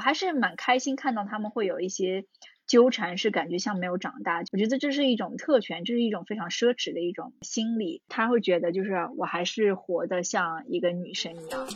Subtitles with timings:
[0.00, 2.24] 还是蛮开心看到他们会有一些
[2.66, 4.42] 纠缠，是感觉像没有长大。
[4.52, 8.00] 我觉得这是一种特权，这是一种非常奢侈的一种心理。
[8.08, 11.66] 他会觉得就是我还是活得像一个女生一样。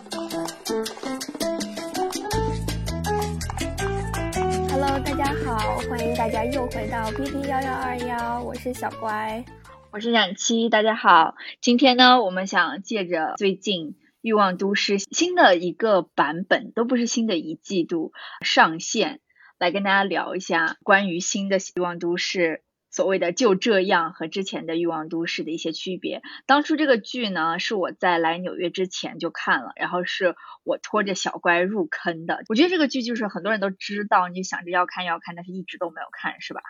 [4.70, 9.44] Hello，大家好，欢迎大家又回到 B B 幺幺二幺，我是小乖，
[9.92, 11.34] 我是冉七，大家好。
[11.60, 13.94] 今天呢，我们想借着最近。
[14.24, 19.20] 欲望都市新的一个版本都不是新的一季度上线，
[19.58, 26.22] 来跟大家聊一下关于新的欲望都市所谓的就这样和之前的欲望都市的一些区别。
[26.46, 32.44] 当初这个剧呢是我在来纽约之前就看了，然后是我拖着小乖入坑的。
[32.48, 36.62] 我觉得这个剧就是很多人都知道，你就想着要看要看，但是一直都没有看，是吧？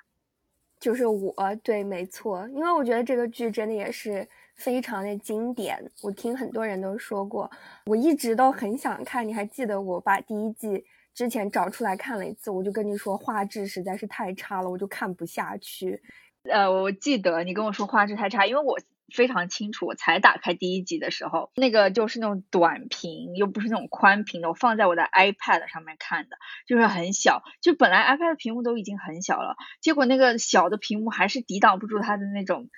[0.80, 1.32] 就是我
[1.62, 4.28] 对，没错，因为我觉得这个剧真的也是。
[4.56, 7.50] 非常的经典，我听很多人都说过，
[7.86, 9.27] 我一直都很想看。
[9.27, 16.02] 你还记得我把第一季之前找出来看了一次，我就跟你说画质实在是太差了，我就看不下去。
[16.44, 18.78] 呃，我记得你跟我说画质太差，因为我
[19.12, 32.69] 非常清楚，我才打开第一集的时候，那个就是那种短屏，又不是那种宽屏的，我放在我的 iPad 上面看的，就是很小，就本来 iPad 屏幕都已经很小了，结果那个小的屏幕还是抵挡不住它的那种。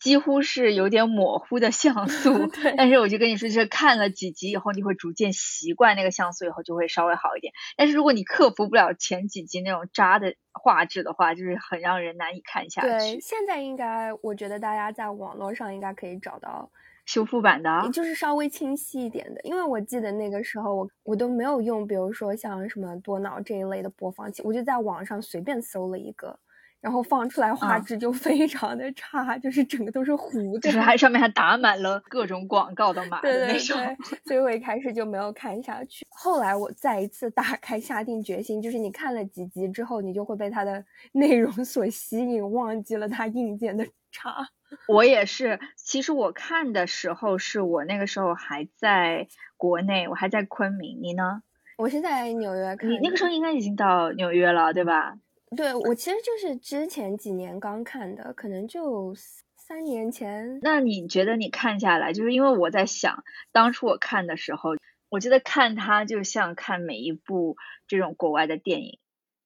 [0.00, 7.52] 几乎是有点模糊的像 素，但是我就跟你说，就是看了几集以后，你会逐渐习惯那个像素，以后就会稍微好一点。
[7.76, 12.88] 但是如果你克服不了前几集那种渣的画质的话，就是很让人难以看下去。
[12.88, 16.70] 对，现在应该我觉得大家在网络上应该可以找到
[17.04, 19.40] 修复版的，就是稍微清晰一点的。
[19.42, 26.38] 因为我记得那个时候我我都没有用，比如说像什么多脑这一类的播放器，我就在网上随便搜了一个。
[26.84, 33.78] 然后放出来画质就非常的差，就是整个都是糊的，就是还上面还打满了各种广告的码的那种。
[34.26, 36.06] 所以我一开始就没有看下去。
[36.10, 44.46] 后来我再一次打开，下定决心，就是你看了几集之后，你就会被它的内容所吸引，忘记了它硬件的差。
[44.86, 49.26] 我也是，其实我看的时候是我那个时候还在
[49.56, 51.00] 国内，我还在昆明。
[51.00, 51.40] 你呢？
[51.78, 52.90] 我是在纽约看。
[52.90, 55.14] 你那个时候应该已经到纽约了，对吧？
[55.54, 59.14] 对我其实就是之前几年刚看的，可能就
[59.56, 60.58] 三年前。
[60.62, 64.70] 那你觉得你看下来，就是因为我在想，当初我看的时候，
[65.08, 67.56] 我觉得看它就像看每一部
[67.86, 68.98] 这种国外的电影。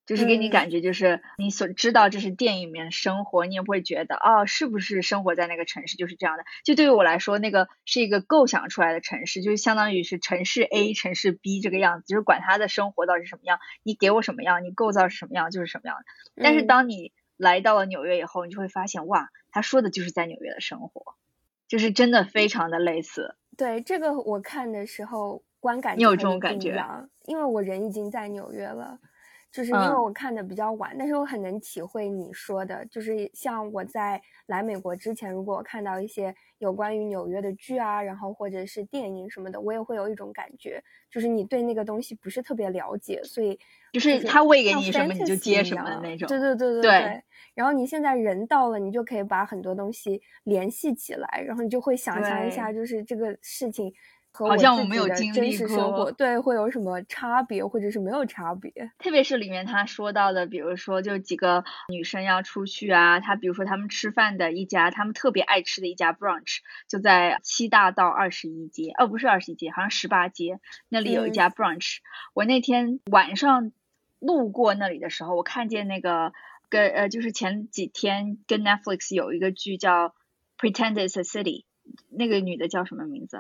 [0.09, 6.45] 就是给你感觉，就是你所知道这是电影里面的生活，你也不会觉得哦，是不是生活在那个城市就是这样的？
[6.65, 16.43] 就对于我来说，那个是一个构想出来的城市，就是相当于是城市 A、城市 B 这个样子，就是管他的生活到底是什么样，你给我什么样，你构造是什么样，就是什么样的。
[16.43, 21.17] 但是当你来到了纽约以后，你就会发现，哇，他说的就是在纽约的生活，
[21.69, 23.37] 就是真的非常的类似。
[23.59, 26.83] 对这个我看的时候观感你有这种感觉，
[27.27, 28.99] 因为我人已经在纽约了。
[29.51, 43.59] 就是因为我看的比较晚，但是我很能体会你说的，就是像我在来美国之前，如果我看到一些有关于纽约的剧啊，然后或者是电影什么的，我也会有一种感觉，就是你对那个东西不是特别了解，所以
[43.93, 46.29] 就是他喂给你什么你就接什么的那种。
[46.29, 47.23] 对对对对对。
[47.55, 53.93] 然后你现在人到了，你就可以把很多东西联系起来，然后你就会想象一下，就是这个事情。
[54.47, 58.71] 好像我没有经历过，对，会有什么差别，或者是没有差别？
[58.99, 71.99] 特别是里面他说到的，比如说，就几个女生要出去啊，他比如说他们吃饭的一家，他们特别爱吃的一家 brunch，就在七大道二十一街，哦，不是二十一街，好像十八街那里有一家 brunch。
[72.35, 73.73] 我那天晚上
[74.19, 76.33] 路过那里的时候，我看见那个
[76.69, 80.15] 跟呃，就是前几天跟 Netflix 有一个剧叫
[80.59, 81.65] Pretend It's a City，
[82.11, 83.39] 那个女的叫什么名字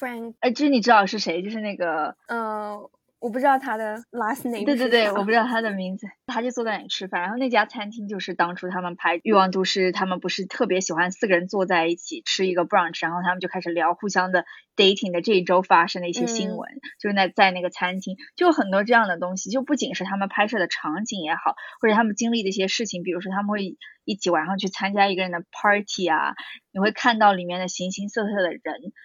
[0.00, 1.42] ？Frank，哎，就是你知道是谁？
[1.42, 4.64] 就是那个，呃，我不知道他的 last name。
[4.64, 6.06] 对对对，我不知道他的名字。
[6.26, 14.44] 他就坐在那里吃饭，然后那家餐厅就是当初他们拍《欲望都市》，他们不是特别喜欢四个人坐在一起吃一个 brunch，然后他们就开始聊互相的
[14.76, 23.76] dating 的这一周发生的一些新闻，就是那在那个餐厅，就很多这样的东西，就不仅是他们拍摄的场景也好，或者他们经历的一些事情，比如说他们会。
[24.10, 26.34] 一起晚上去参加一个人的 party 啊，
[26.72, 28.60] 你会看到里面的形形色色的人，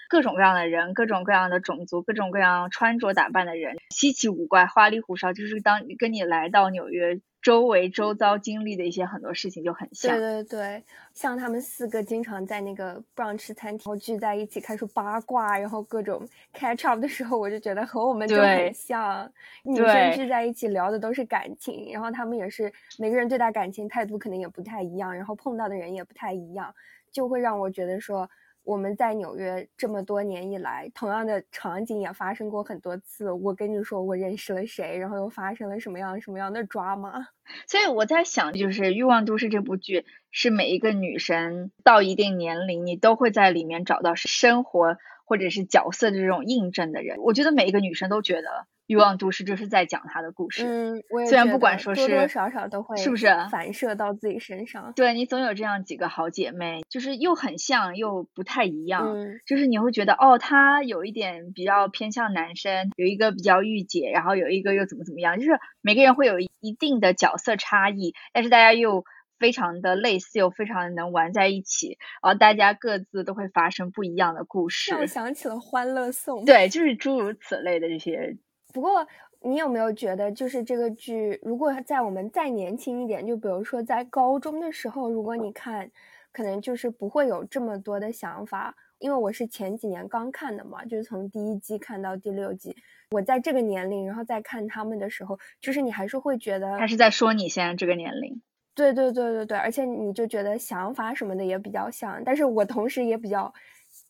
[0.10, 7.20] 各种各样的人，各种各样的种族，各种各样穿着打扮的人，稀奇古怪，花里胡哨，就是当跟你来到纽约。
[7.46, 10.84] 周围周遭经历的一些很多事情就很像，对对对，
[11.14, 19.32] 像他们四个经常在那个 brunch 餐厅聚在一起，开始八卦，然后各种 catch up 的时候，我就觉得和我们就很像。
[19.62, 26.74] 女生聚在一起聊的都是感情，然后他们也是每个人对待感情态度可能也不太一样，然后碰到的人也不太一样，
[27.12, 28.28] 就会让我觉得说，
[28.66, 33.32] 我们在纽约这么多年以来，同样的场景也发生过很多次。
[33.32, 37.28] 我跟你说，我认识了谁，然后又发生了什么样什么样的抓马。
[37.68, 47.20] 所以我在想，就是《欲望都市》这部剧，是每一个女生到一定年龄，你都会在里面找到生活或者是角色的这种印证的人。
[47.20, 48.66] 我觉得每一个女生都觉得。
[48.88, 59.16] 欲望都市就是在讲他的故事，嗯，虽然不管说是多多少少都会是不是反射到自己身上，对你总有这样几个好姐妹，就是又很像又不太一样，
[59.46, 69.04] 就是你会觉得哦，她有一点比较偏向男生，有一个比较御姐，然后有一个又怎么怎么样，就是每个人会有一定的角色差异，但是大家又
[69.40, 74.92] 非常的类似，又非常的能玩在一起，然后大家各自都会发生不一样的故事。
[74.92, 78.38] 让我想起了《欢乐颂》，对，就是诸如此类的这些。
[78.76, 79.08] 不过，
[79.42, 85.90] 你有没有觉得，就是这个剧，如果在我们再年轻一点，就比如说在高中的时候，如果你看，
[86.34, 88.76] 可能就是不会有这么多的想法。
[89.00, 92.76] 因为我是前几年刚看的嘛，就是从第一季看到第六季。
[93.12, 98.42] 我在这个年龄，然后再看他们的时候，就是你还是会觉得，他是在说你现在这个年龄。
[98.76, 103.54] 对对对对对，而且你就觉得想法什么的也比较像，但是我同时也比较。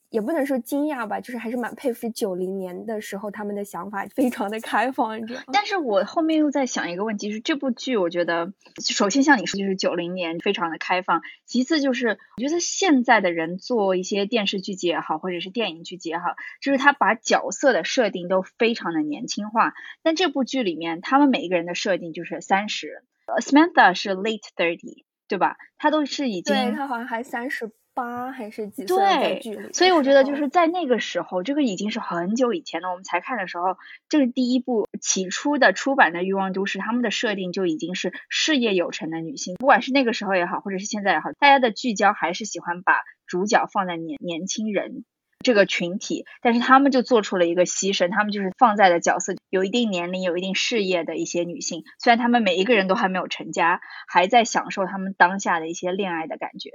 [0.10, 5.46] 也不能说惊讶吧，就是还是蛮佩服九零年的时候他们的想法非常的开放，你知道吗？
[5.52, 19.74] 但是我后面又在想一个问题，是这部剧我觉得，首先像你说，就是九零年非常的开放，其次就是我觉得现在的人做一些电视剧集也好，或者是电影剧集也好，就是他把角色的设定都非常的年轻化。
[20.02, 23.04] 但这部剧里面，他们每一个人的设定就是三十
[23.42, 25.58] ，Samantha 是 late thirty，对吧？
[25.78, 27.72] 他都是已经，对他好像还三十。
[27.96, 29.74] 八还是几岁的距离？
[29.74, 32.90] 所以我觉得就是在那个时候，这个已经是很久以前了。
[32.90, 33.78] 我们才看的时候，
[34.10, 39.56] 这个第一部起初的出版的《欲望都市》，他们的设定就已经是事业有成的女性。
[39.56, 45.06] 不管是那个时候也好，或者是现在也好，大家的聚焦还是喜欢把主角放在年年轻人
[45.40, 46.26] 这个群体。
[46.42, 51.84] 但是他们就做出了一个牺牲，他们就是放在的角色有一定年龄、有一定事业的一些女性。
[52.04, 56.72] 虽然他们每一个人都还没有成家，还在享受他们当下的一些恋爱的感觉。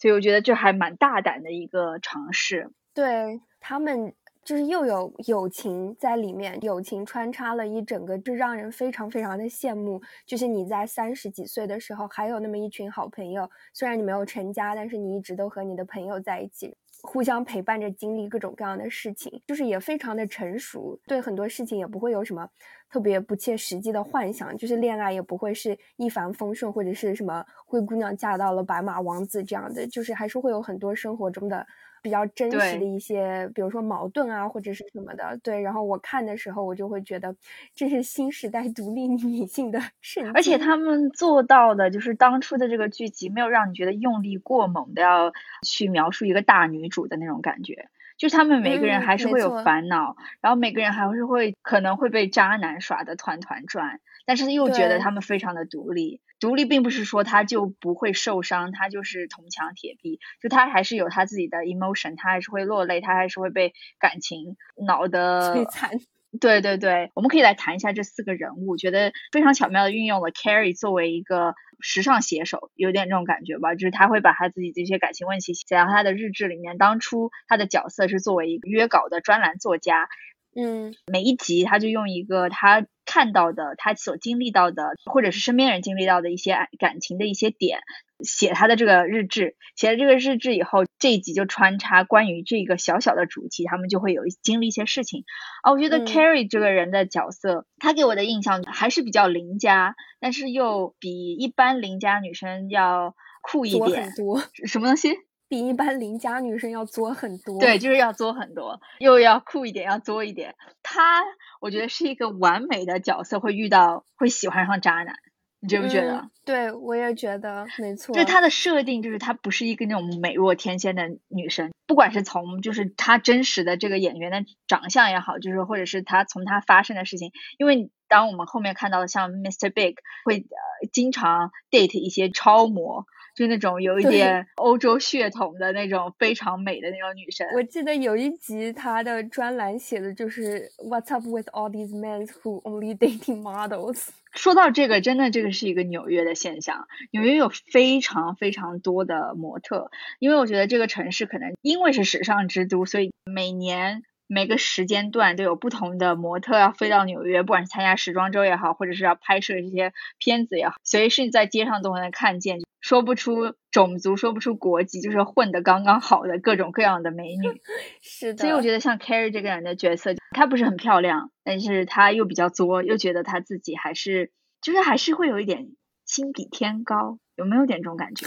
[0.00, 10.00] 所以我觉得这还蛮大胆的一个尝试，对他们就是又有友情在里面，友情穿插了一整个，就让人非常非常的羡慕。
[10.24, 16.74] 就是你在三十几岁的时候，还有那么一群好朋友，虽然你没有成家，但是你一直都和你的朋友在一起。
[17.02, 22.48] 互相陪伴着经历各种各样的事情，就是也非常的成熟，对很多事情也不会有什么
[22.90, 31.66] 特别不切实际的幻想，就是恋爱也不会是一帆风顺或者是什么灰姑娘嫁到了白马王子这样的，就是还是会有很多生活中的。
[32.02, 35.60] 比较真实的一些，比如说矛盾啊，或者是什么的，对。
[35.60, 37.34] 然后我看的时候，我就会觉得
[37.74, 45.32] 这是新时代独立女 性的盛而且他们做到的，就是当初的这个剧集没有让你觉得用力过猛的要
[45.66, 47.88] 去描述一个大女主的那种感觉，
[48.20, 56.20] 就是他们每个人还是会有烦恼，然后每个人还是会可能会被渣男耍的团团转，但是又觉得他们非常的独立。
[56.38, 65.90] 独立并不是说他就不会受伤，他就是铜墙铁壁，就他还是有他自己的 emotion，他还是会落泪，他还是会被感情恼得摧残。
[66.38, 76.78] 对对对，我们可以来谈一下这四个人物，觉得非常巧妙的运用了 Carrie 作为一个时尚写手，有点这种感觉吧，就是他会把他自己这些感情问题写到他的日志里面。
[76.78, 80.08] 当初他的角色是作为一个约稿的专栏作家。
[80.54, 87.78] 嗯，每一集他就用一个他看到的、他所经历到的，或者是身边人经历到的一些感情的一些点，
[88.20, 89.56] 写他的这个日志。
[89.76, 95.24] 写了这个日志以后，这一集就穿插关于这个小小的主题，他们就会有经历一些事情。
[95.62, 104.02] 啊，我觉得 Carrie 这个人的角色，他给我的印象还是比较邻家，但是又比一般邻家女生要酷一点。
[104.02, 105.16] 很多什么东西？
[105.50, 110.54] 比一般邻家女生要作很多，对，就是要作很多，又要酷一点，要作一点。
[110.80, 111.22] 她，
[111.60, 115.16] 我觉得是一个完美的角色，会遇到会喜欢上渣男，
[115.58, 116.30] 你觉不觉得？
[116.44, 118.14] 对，我也觉得没错。
[118.14, 129.72] 就是她的设定，就是她不是一个那种美若天仙的女生，不管是从就是她真实的这个演员的长相也好，就是或者是她从她发生的事情，因为当我们后面看到的像 Mr.
[129.72, 133.04] Big 会呃经常 date 一些超模。
[133.40, 137.48] 就那种有一点欧洲血统的那种非常美的那种女生。
[137.54, 144.08] 我记得有一集她的专栏写的就是 What's up with all these men who only dating models？
[144.32, 146.86] 说到这个，真的这个是一个纽约的现象。
[147.12, 162.60] 纽约有非常非常多的模特，因为我觉得这个城市可能因为是时尚之都，所以每年每个时间段都有不同的模特要飞到纽约，不管是参加时装周也好，或者是要拍摄这些片子也好，随时在街上都能看见。
[162.80, 167.60] 说不出种族，说不出国籍，就是混的刚刚好的各种各样的美女。
[168.00, 168.38] 是的。
[168.42, 174.32] 所以我觉得像 Carrie 这个人的角色，她不是很漂亮，但是她又比较作，又觉得她自己还是
[174.62, 175.68] 就是还是会有一点
[176.06, 178.26] 心比天高，有没有点这种感觉？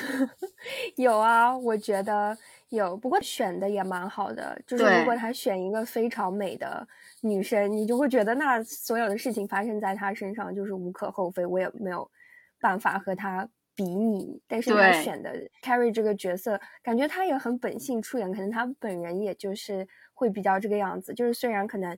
[0.97, 2.37] 有啊，我觉得
[2.69, 2.95] 有。
[2.95, 6.87] 不过选的也蛮好的，就是如果他选一个非常美的
[7.21, 12.09] 女生，你就会觉得那所有的事情发生在她身上就是无可厚非，我也没有
[12.61, 13.49] 办法和她。
[13.75, 15.31] 比拟，但是他选的
[15.63, 21.97] Carrie 这个角色，感觉他也很本性出演，可能他本人也就是会比较这个样子，就是虽然可能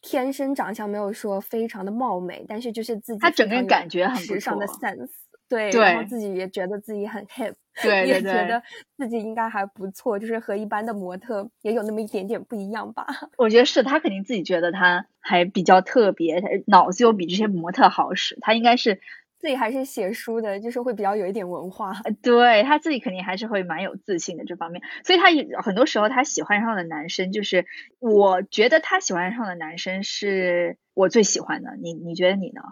[0.00, 5.10] 天生长相没有说非常的貌美，但是就是自己他整个人感觉很时尚的 sense，
[5.48, 8.62] 对，然后自己也觉得自己很 hip，对，也觉得
[8.96, 13.06] 自己应该还不错，就是和一般的模特也有那么一点点不一样吧。
[13.36, 19.00] 我觉得是他肯定自己觉得他还比较特别，他脑子又比这些模特好使，他应该是。
[19.42, 21.92] 自己还是写书的，就是会比较有一点文化。
[22.22, 25.26] 对他自己肯定还是会蛮有自信的这方面，所以他
[25.60, 27.66] 很多时候他喜欢上的男生，就是
[27.98, 31.76] 我觉得他喜欢上的男生是我最喜欢的。
[31.82, 32.62] 你你觉得你呢？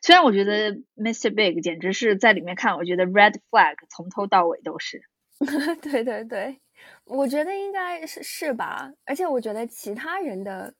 [0.00, 1.34] 虽然我觉得 Mr.
[1.34, 5.02] Big 简直是在里面看，我觉得 Red Flag 从头到尾都是。
[5.82, 6.58] 对对对，
[7.04, 8.90] 我觉得应该是是吧？
[9.04, 10.72] 而且我觉得其他人的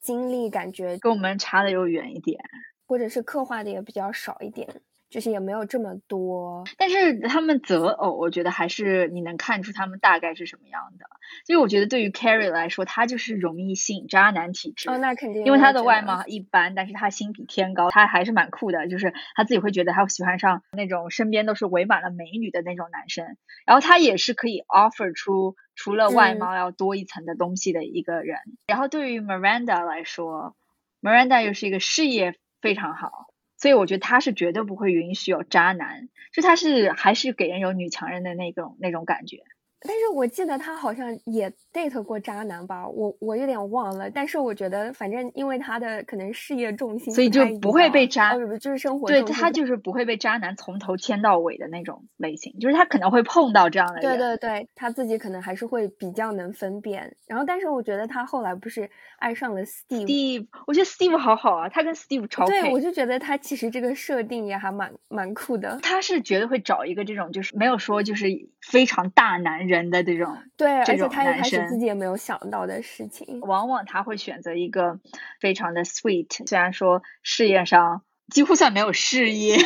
[0.00, 2.40] 经历感觉跟我们差的又远一点。
[2.86, 6.64] 或者是刻画的也比较少一点，就是也没有这么多。
[6.76, 11.06] 但是他们择偶，我觉得还是你能看出他们大概是什么样的。
[11.44, 14.88] 所以我觉得对于 Carrie 来说，他就是容易吸引渣男体质。
[14.88, 15.44] 哦，那肯定。
[15.44, 18.88] 因为他的外貌一般，但是他心比天高，他还是蛮酷的。
[18.88, 23.36] 就是他自己会觉得他喜欢上那种身边都是围满了美女的那种男生。
[23.64, 28.38] 然后他也是可以 offer 出除了外貌要多一层的东西的一个人。
[28.68, 30.56] 然后对于 Miranda 来说
[31.02, 32.36] ，Miranda 又是一个事业。
[32.60, 33.26] 非常好，
[33.58, 39.38] 所以我觉得他是绝对不会允许有渣男，就他是还是给人有女强人的那种那种感觉。
[39.80, 44.10] 但是我记得他好像也 date 过渣男吧，我我有点忘了。
[44.10, 54.02] 但是我觉得，反正因为他的可能事业重心，所以就不会被渣，就是生活对他就是不会被渣男从头牵到尾的那种类型，就是他可能会碰到这样的人。
[54.02, 57.14] 对对对，他自己可能还是会比较能分辨。
[57.26, 60.06] 然后，但是我觉得他后来不是爱上了 Steve。
[60.06, 62.62] Steve，我觉得 Steve 好好啊，他跟 Steve 超配。
[62.62, 65.78] 对，我就觉得他其实这个设定也还蛮蛮酷的。
[65.82, 68.26] 他是绝对会找一个这种，就是没有说就是
[68.62, 70.36] 非常大男人的这种。
[70.56, 75.00] 对，而且他一开始自己也没有想到的事情，往往他会选择一个
[75.40, 79.56] 非常的 sweet，虽然说事业上几乎算没有事业，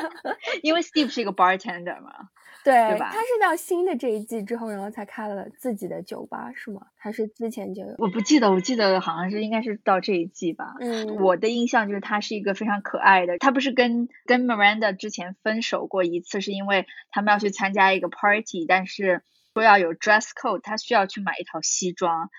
[0.62, 2.10] 因为 Steve 是一个 bartender 嘛，
[2.64, 3.10] 对，对吧？
[3.12, 6.80] 他是到新的这一季之后，然后才开了自己的酒吧，是吗？
[6.96, 7.94] 还是之前就有？
[7.98, 10.74] 我不记得，我记得好像是应该是到这一季吧。
[10.80, 19.22] 嗯，我的印象就是他是一个非常可爱的，他不是跟跟 Miranda 之前分手过一次，是因为他们要去参加一个 party，但是。
[19.60, 22.30] 说要有 dress code，他需要去买一套西装，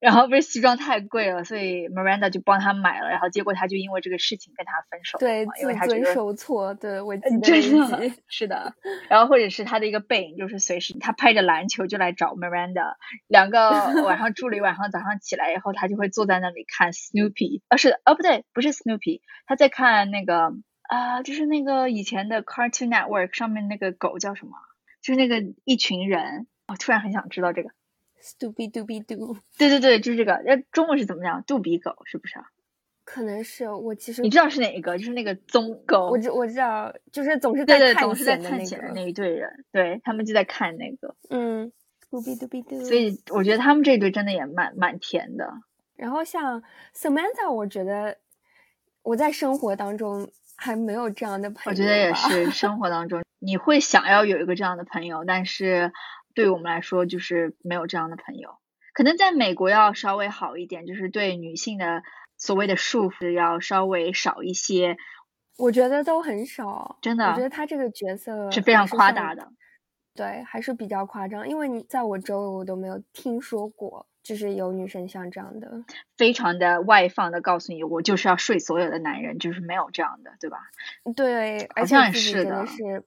[0.00, 7.60] 然后不是西装太贵了，所以 Miranda 就帮他买了，然后结果他就因为这个事情跟他分手，对，因为他觉得受挫，对我记得
[8.28, 8.74] 是的，
[9.08, 12.94] 然后或者是他的一个背影，就是随时他拍着篮球就来找 Miranda，
[13.26, 13.70] 两个
[14.06, 20.52] 晚上住了一晚上，早上起来以后他就会坐在那里看 Snoopy，啊是哦不对，不是 Snoopy，他在看那个
[20.88, 24.52] 啊就是那个以前的 Cartoon Network 上面那个狗叫什么？
[25.02, 26.46] 就是那个一群人。
[26.68, 27.70] 我突然很想知道这个
[28.22, 29.38] ，Stupid Doobie Doo。
[29.58, 30.42] 对对对，就是这个。
[30.44, 31.42] 那中文是怎么讲？
[31.44, 32.44] 杜比狗是不是啊？
[33.04, 34.98] 可能是我其实你知道是哪一个？
[34.98, 36.10] 就是那个棕狗。
[36.10, 41.16] 我知我知道，就是总是在对对，总是在探险的那一队人，对他们就在看那个。
[41.30, 41.72] 嗯
[42.10, 42.84] ，Doobie Doobie Doo。
[42.84, 45.50] 所以我觉得他们这对真的也蛮蛮甜的。
[45.96, 46.62] 然后像
[46.94, 48.18] Samantha，我觉得
[49.02, 51.70] 我在生活当中还没有这样的朋友。
[51.70, 55.92] 我觉得也是，生活当中你会想要有一个这样的朋友，但是。
[56.38, 58.58] 对我们来说，就是没有这样的朋友。
[58.94, 62.04] 可能在美国要稍微好一点，就是对女性的
[62.36, 64.96] 所谓的束缚要稍微少一些。
[65.56, 67.28] 我觉得都很少，真的。
[67.28, 69.48] 我觉得他这个角色是非常夸大的，
[70.14, 71.48] 对，还是比较夸张。
[71.48, 75.82] 因为你在我周围，我都没有听说过，就是有女生像这样的，
[76.16, 80.58] 非常的外放的告诉你，我就是要睡所有的男人，就是没有这样的，对吧？
[81.16, 83.04] 对，而且自己真的是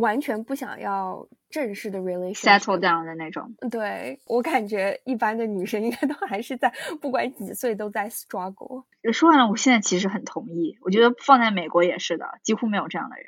[0.00, 1.28] 完全不想要。
[1.48, 3.54] 正式的 relationship，settle down 的那种。
[3.70, 8.84] 对我感觉，一般的女生应该都还是在，不管几岁都在 struggle。
[9.12, 10.76] 说完了，我现在其实很同意。
[10.82, 13.26] 我觉得放在美国也是的，几乎没有这样的人。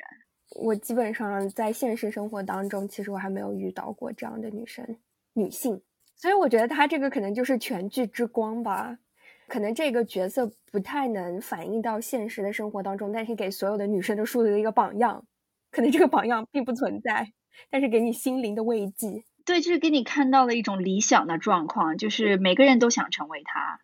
[0.59, 4.85] 我基本上在现实生活当中，其实我还没有遇到过这样的女生、
[5.33, 5.81] 女性。
[6.15, 8.99] 所以我觉得她这个可能就是全剧之光吧。
[9.47, 15.25] 可能这个角色不太能反映到现实的生活当中，但是给所有的女生都树立了一个榜样。
[15.71, 17.31] 可能这个榜样并不存在。
[17.69, 19.25] 但是给你心灵的慰藉。
[19.43, 23.81] 对，就是给你看到了一种理想的状况，就是每个人都想成为他，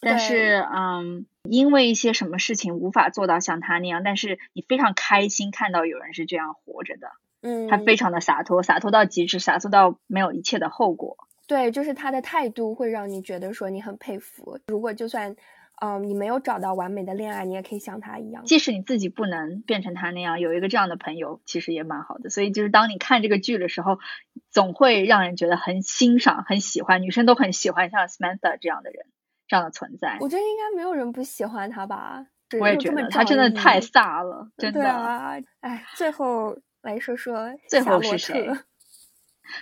[0.00, 7.10] 但是嗯，因为一些什么事情无法做到像他那样，但是你非常开心看到有人是这样活着的。
[7.42, 11.18] 嗯，他非常的洒脱，洒脱到极致，洒脱到没有一切的后果。
[11.46, 14.58] 对，就是他的态度会让你觉得说你很佩服。
[14.68, 15.36] 如果就算。
[15.80, 18.44] 嗯，你没有找到完美的恋爱，你也可以像他一样。
[18.44, 22.30] 即使你自己不能变成他那样，有一个这样的朋友，其实也蛮好的。
[22.30, 23.98] 所以就是当你看这个剧的时候，
[24.50, 27.02] 总会让人觉得很欣赏、很喜欢。
[27.02, 29.06] 女生都很喜欢像 Samantha 这样的人，
[29.48, 30.18] 这样的存在。
[30.20, 32.26] 我觉得应该没有人不喜欢他吧？
[32.60, 34.82] 我也觉得他真的太 飒了，真的。
[35.60, 38.50] 哎，最后来说说最后是谁？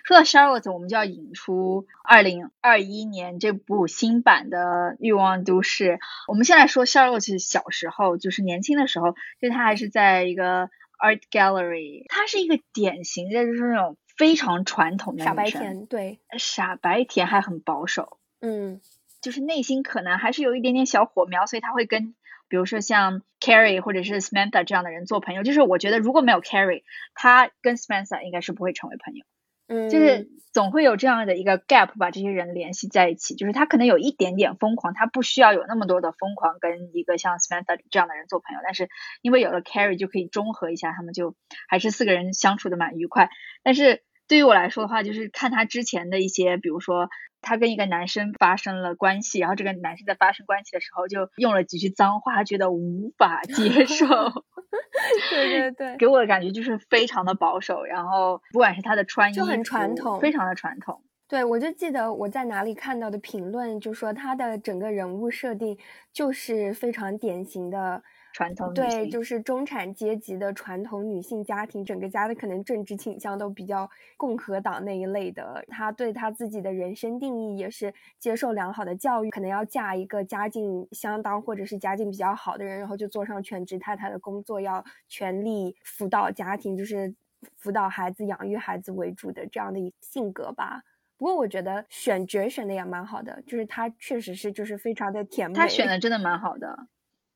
[0.04, 4.58] 说到 Charlotte，我们就要引出二零二一年这部新版的
[4.98, 5.92] 《欲望都市》。
[6.26, 18.80] 我们先来说 Charlotte 小时候，就是年轻的时候，就他还是在一个 art gallery，他是一个典型的，就是那种非常传统的傻白甜，对，傻白甜还很保守，嗯，
[19.22, 22.14] 就是内心可能还是有一点点小火苗，所以他会跟，
[22.48, 25.42] 比如说像 Carrie 或者是 Samantha 这样的人做朋友。
[25.42, 26.82] 就是我觉得如果没有 Carrie，
[27.14, 29.24] 他跟 Samantha 应该是不会成为朋友。
[29.68, 38.88] 嗯，就是总会有这样的一个 gap 把这些人联系在一起，就是他可能有一点点疯狂，他不需要有那么多的疯狂跟一个像 Samantha 这样的人做朋友，但是
[39.22, 41.36] 因为有了 Carrie 就可以中和一下，他们就
[41.68, 43.30] 还是四个人相处的蛮愉快。
[43.62, 47.08] 但是对于我来说的话，就是看他之前的一些，比如说。
[47.40, 54.06] 他跟一个男生发生了关系，然后这个男生在发生关系的时候就用了几句脏话，觉得无法接受。
[55.30, 61.02] 对对对，给我的感觉就是非常的保守，然后不管是他的穿衣就很传统，非常的传统。
[61.28, 65.78] 对，我就记得我在哪里看到的评论，就说他的整个人物设定
[66.12, 68.02] 就是非常典型的。
[68.38, 75.64] 传统对，就是中产阶级的传统女性家庭，整个家的可能政治倾向都比较共和党那一类的。
[75.66, 87.12] 她对她自己的人生定义也是接受良好的教育，可能要嫁一个家境相当或者是家境比较好的人，然后就做上全职太太的工作，要全力辅导家庭，就是
[87.56, 90.82] 辅导孩子、养育孩子为主的这样的一性格吧。
[91.16, 96.86] 不过我觉得选角选的也蛮好的，就是她确实是就是非常的甜美，她选的真的蛮好的。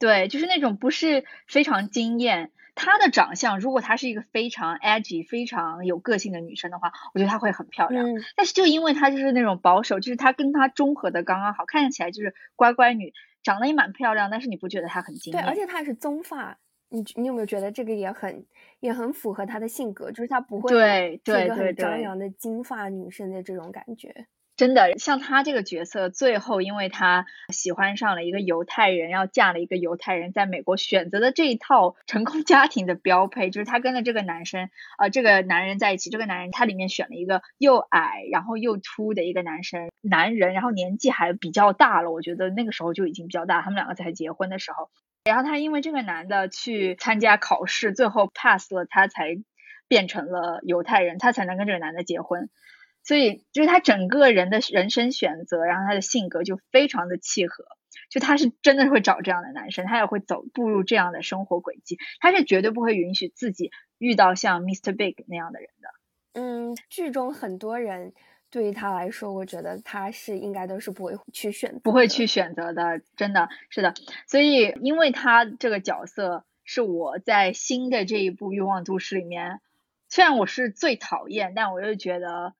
[0.03, 2.51] 对，就是那种不是非常惊艳。
[2.75, 8.05] 她的长相，如果她是一个非常 edgy、非常有个性的女生的话，我觉得她会很漂亮。
[8.35, 13.12] 但是就因为她就是那种保守，就是她跟她中和的刚刚好，看起来就是乖乖女，
[13.45, 15.41] 长得也蛮漂亮，但是你不觉得她很惊艳？
[15.41, 18.45] 对，而且她是棕发，你你有没有觉得这个也很
[18.81, 20.11] 也很符合她的性格？
[20.11, 24.27] 就是她不会对对个很张扬的金发女生的这种感觉。
[24.62, 44.90] 真的像他这个角色，最后因为他喜欢上了一个犹太人，要嫁了一个犹太人，在美国选择的这一套成功家庭的标配，就是他跟了这个男生，呃，这个男人在一起，这个男人他里面选了一个又矮然后又秃的一个男生，男人，然后年纪还比较大了，我觉得那个时候就已经比较大，他们两个才结婚的时候，
[45.25, 49.42] 然后他因为这个男的去参加考试，最后 pass 了，他才
[49.88, 52.48] 变成了犹太人，他才能跟这个男的结婚。
[53.05, 57.65] 所以就是他整个人的人生选择，然后他的性格就非常的契合，
[58.09, 64.95] 就他是真的会找这样的男生，他也会走步入这样的生活轨迹，他是绝对不会允许自己遇到像 Mr.
[64.97, 65.88] Big 那样的人的。
[66.35, 68.12] 嗯，剧中很多人
[68.51, 73.95] 对于他来说，我觉得他是应该都是不会去选，不会去选择的，真的是的。
[74.29, 79.61] 所以因为他这个角色是我在新的这一部《欲望都市》里面，
[80.09, 82.55] 虽然我是最讨厌，但我又觉得。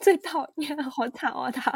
[0.00, 1.50] 最讨厌，好惨哦！
[1.50, 1.72] 他，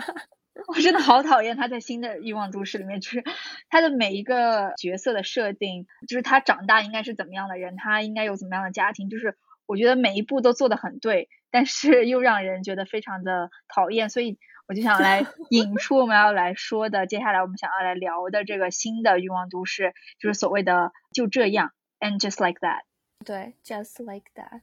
[0.67, 3.25] 我真的好讨厌他在新的欲望都市里面，就是
[3.69, 22.83] 他的每一个角色的设定，就是他长大应该是怎么样的人，他应该有怎么样的家庭，就是我觉得每一步都做得很对，但是又让人觉得非常的讨厌，所以我就想来 引出我们要来说的，接下来我们想要来聊的这个新的欲望都市，就是所谓的就这样，and just like that，
[23.25, 24.61] 对，just like that，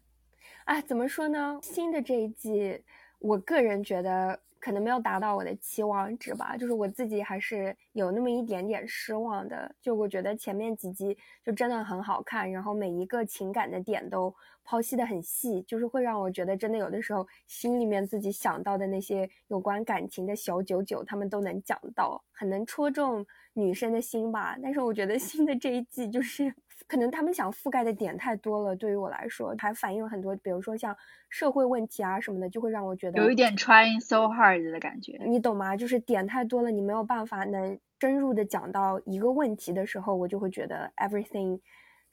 [0.65, 1.60] 啊，怎么说呢？
[1.62, 2.84] 新的这一季。
[3.19, 9.73] 我个人觉得可能没有达到我的期望值吧，就是我自己还是有那么一点点失望的。
[9.82, 14.34] 就我觉得前面几集就真的很好看，然后每一个情感的点都
[14.65, 24.58] 剖析的很细，就是会让我觉得真的有的时候心里面自己想到的那些有关感情的小九九，他们都能讲到，很能戳中女生的心吧。
[24.62, 26.53] 但是我觉得新的这一季就是。
[26.88, 30.95] 可能他们想覆盖的点太多了，对于我来说，还反映了很多，比如说像
[31.30, 35.76] 社会问题啊什么的，就会让我觉得有一点 trying so hard 的感觉，你懂吗？
[35.76, 41.60] 就是点太多了，你没有办法能深入的讲到一个问题的时候，我就会觉得 everything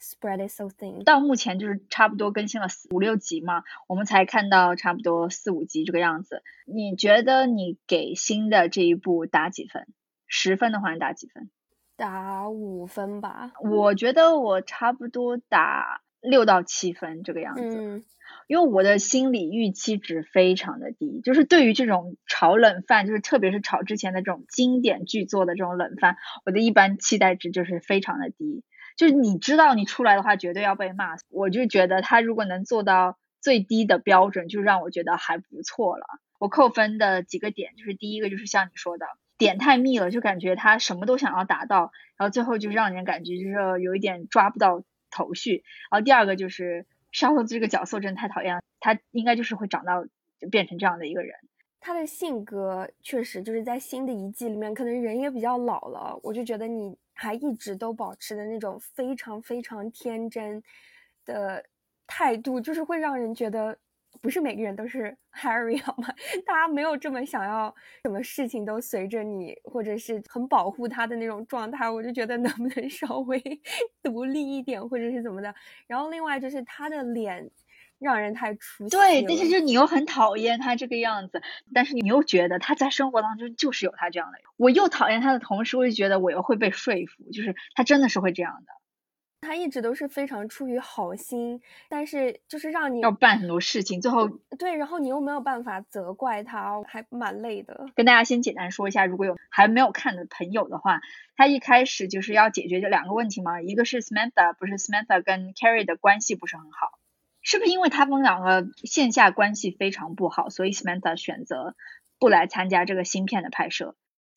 [0.01, 1.05] spread it so thin。
[1.05, 6.43] 到目前就是差不多更新了五六集嘛，我们才看到差不多四五集这个样子。
[6.67, 9.87] 你觉得你给新的这一部打几分？
[10.27, 11.49] 十分的话，你打几分？
[11.97, 13.53] 打五分吧。
[13.61, 17.63] 我觉得我差不多打六到七分这个样子。
[17.63, 18.05] 嗯。
[18.47, 28.63] 因为我的心理预期值非常的低，就是对于这种炒冷饭，就是特别是炒之前的这种经典剧作的这种冷饭，我的一般期待值就是非常的低。
[28.97, 36.05] 就是你知道你出来的话绝对要被骂，我就觉得他如果能做到最低的标准，就让我觉得还不错了。
[36.39, 39.07] 我扣分的几个点就是第一个就是像你说的
[39.39, 45.65] 点太密了，就感觉他什么都想要达到，然后最后就让人感觉就是有一点抓不到头绪。
[45.91, 46.87] 然后第二个就是。
[47.15, 50.05] 沙洛这个角色真的太讨厌了，他应该就是会长到
[50.51, 51.33] 变成这样的一个人。
[51.79, 60.61] 他的性格确实就是在新的一季里面，可能人也比较老了，我就觉得你还一直都保持的那种非常非常天真
[61.25, 61.65] 的
[62.05, 63.79] 态度，就是会让人觉得。
[64.21, 66.09] 不是每个人都是 Harry 好吗？
[66.47, 67.75] 大家没有这么想要，
[68.05, 71.89] 什么事情都随着你，或者是很保护他的那种状态。
[71.89, 73.41] 我就觉得能不能 稍微
[74.03, 75.55] 独立一点，或者是怎么的。
[75.87, 77.51] 然后另外就是他的脸
[77.99, 78.91] 让人太出戏。
[78.91, 81.43] 对，但是就你又很讨厌他这个样子，
[81.75, 84.39] 但是你又觉得他在生活当中就是有他这样的。
[84.57, 88.73] 我又讨厌他的同时，我又觉得我又会被说服，就是他真的是会这样的。
[89.45, 94.29] 他一直都是非常出于好心，但是就是让你要办很多事情，最后
[94.59, 97.87] 对，然后你又没有办法责怪他，还蛮累的。
[97.95, 101.01] 跟大家先简单说一下，如果有还没有看的朋友的话，
[101.37, 106.99] 他一开始就是要解决这两个问题嘛，一个是 Samantha 不是 Samantha 跟 Carrie 的关系不是很好，
[107.43, 111.75] 是不是因为他们两个线下关系非常不好，所以 Samantha 选择
[112.19, 113.95] 不来参加这个芯片的拍摄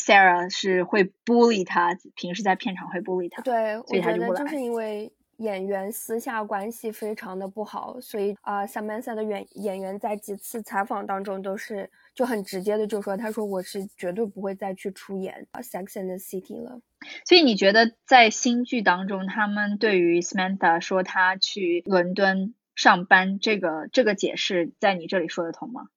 [0.07, 3.41] ？Sarah 是会 bully 他，平时在片场会 bully 他。
[3.41, 16.79] 对，我觉得就是因为演员私下关系非常的不好，所以啊，Samantha 的演演员在几次采访当中都是就很直接的就说，他说我是绝对不会再去出演《Sex and the City》了。
[17.25, 25.89] 所以你觉得在新剧当中，他们对于 Samantha 说他去伦敦上班这个这个解释，在你这里说得通吗？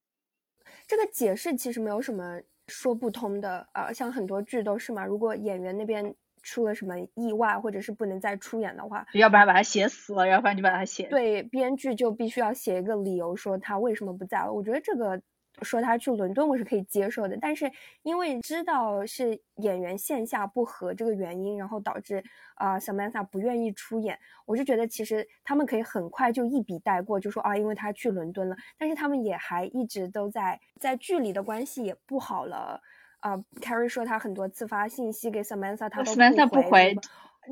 [0.85, 2.41] 这个解释其实没有什么。
[2.71, 5.05] 说不通的啊，像很多剧都是嘛。
[5.05, 11.03] 如果演员那边出了什么意外，或者是不能再出演的话，要不然把他写死了，要不然就把他写。
[11.09, 14.51] 对，编剧就必须要写一个理由，说他为什么不在了。
[14.51, 15.21] 我觉得这个。
[15.63, 17.71] 说他去伦敦我是可以接受的，但是
[18.03, 22.23] 因为知道是演员线下不和这个原因，然后导致
[22.55, 32.81] 啊 Samantha 不愿意出演，我就觉得其实他们可以很快就一笔带过，就说啊，因为他去伦敦了，但是他们也还一直都在在剧里的关系也不好了
[33.19, 33.37] 啊。
[33.61, 36.95] Carrie 说他很多次发信息给 Samantha，他都不回。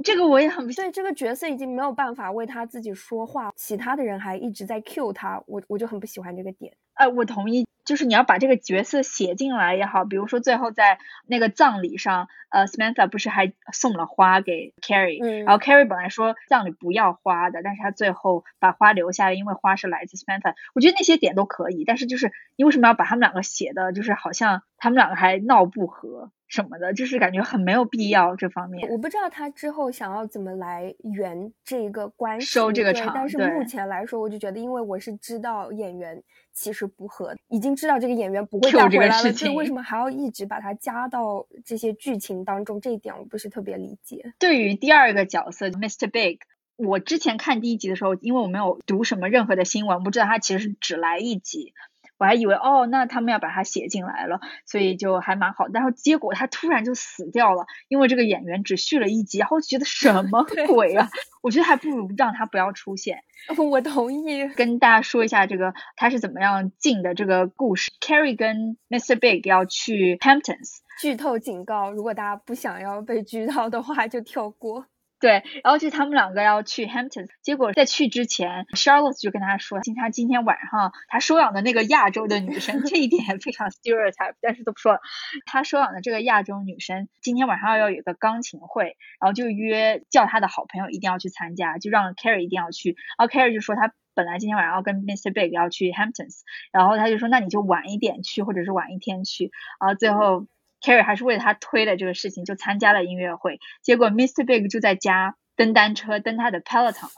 [0.04, 6.72] 这个我也很不对，这个角色已经没有办法为他自己说话，其他的人还一直在 cue 他，我我就很不喜欢这个点。
[6.94, 7.66] 呃，我同意。
[7.90, 20.54] 就是你要把这个角色写进来也好，比如说最后在那个葬礼上，呃，Samantha 不是还送了花给 Carrie，嗯，然后 Carrie 本来说葬礼不要花的，但是他最后把花留下来，因为花是来自 Samantha。
[20.76, 26.32] 我觉得那些点都可以，但是就是你为什么要把他们两个写的，就是好像他们两个还闹不和？
[26.50, 28.90] 什么的，就是感觉很没有必要这方面。
[28.90, 33.14] 我不知道他之后想要怎么来圆这个关系，收这个场。
[33.16, 42.82] 但是目前来说，我就觉得，因为我是知道演员其实不和，已经知道这个演员不会再回来了，所以为什么还要一直把他加到这些剧情当中？
[42.82, 44.34] 这一点我不是特别理解。
[44.40, 46.10] 对于第二个角色 Mr.
[46.10, 46.40] Big，
[46.78, 51.74] 我之前看第一集的时候，因为我没有读什么任何的新闻，不知道他其实是只来一集。
[52.20, 55.68] 我还以为哦，那他们要把它写进来了，所以就还蛮好。
[55.74, 61.10] 然后结果他突然就死掉了，因为这个演员只续了一集，然后觉得什 么鬼啊？
[61.42, 63.20] 我觉得还不如让他不要出现。
[63.58, 64.46] 我同意。
[64.50, 67.90] 跟大家说一下这个他是怎么样进的这个故事。
[68.02, 69.18] Carrie 跟 Mr.
[69.18, 70.80] Big 要去 Hamptons。
[71.02, 74.86] 剧透警告：如果大家不想要被剧透的话，就跳过。
[75.20, 85.02] 对，然后就他们两个要去 Hampton，结果在去之前，Charlotte 就跟他说，今他今天晚上他收养的那个亚洲的女生，这一点非常 stereotype，但是都不说了。
[85.46, 92.96] 他收养的这个亚洲女生今天晚上要有一个钢琴会，然后就约叫他的好朋友一定要去参加，就让 Carrie 一定要去。
[93.18, 95.34] 然后 Carrie 就说他本来今天晚上要跟 Mr.
[95.34, 99.52] Big 要去 Hamptons，然后他就说那你就晚一点去，或者是晚一天去。
[99.82, 100.48] 然后最后。
[100.82, 103.60] Carrie 还是为了他推了这个事情，就参加了音乐会。
[103.82, 104.46] 结果 Mr.
[104.46, 107.10] Big 就在家蹬单车，蹬他的 Peloton。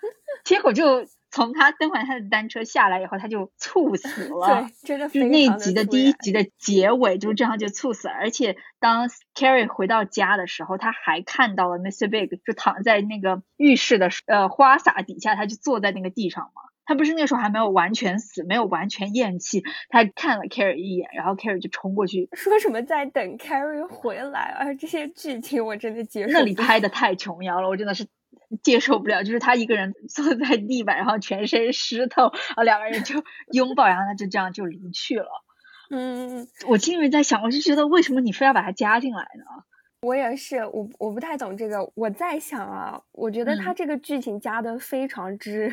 [0.44, 4.62] 结果就从他蹬完他的单车下来以后，他就猝死了。
[4.62, 8.14] 对，真的就是那集的第一集的结尾，就这样就猝死了。
[8.14, 12.08] 而且当 Carrie 回到家的时候，他还看到了 Mr.
[12.08, 16.62] Big 就躺在那个浴室的呃花洒底下，他就坐在那个地上嘛。
[16.90, 24.40] 他不是那时候还没有完全死，没有完全咽气，他看了 Carrie 一眼，然后 Carrie 就冲过去说什么在等 Carrie 回来。
[24.58, 26.32] 啊，这些剧情我真的接受。
[26.32, 28.04] 那里拍的太琼瑶了，我真的是。
[28.64, 33.22] 接受不了，就是他一个人 坐在地板，然后全身湿透，然后，两个人就
[33.54, 35.28] 拥抱，然后他就这样就离去了。
[35.90, 39.44] 嗯，我心里在想，我就觉得为什么你非要把他加进来呢？
[40.02, 41.78] 我也是，我我不太懂这个。
[41.94, 45.72] 我在想啊，我觉得他这个剧情加的非常之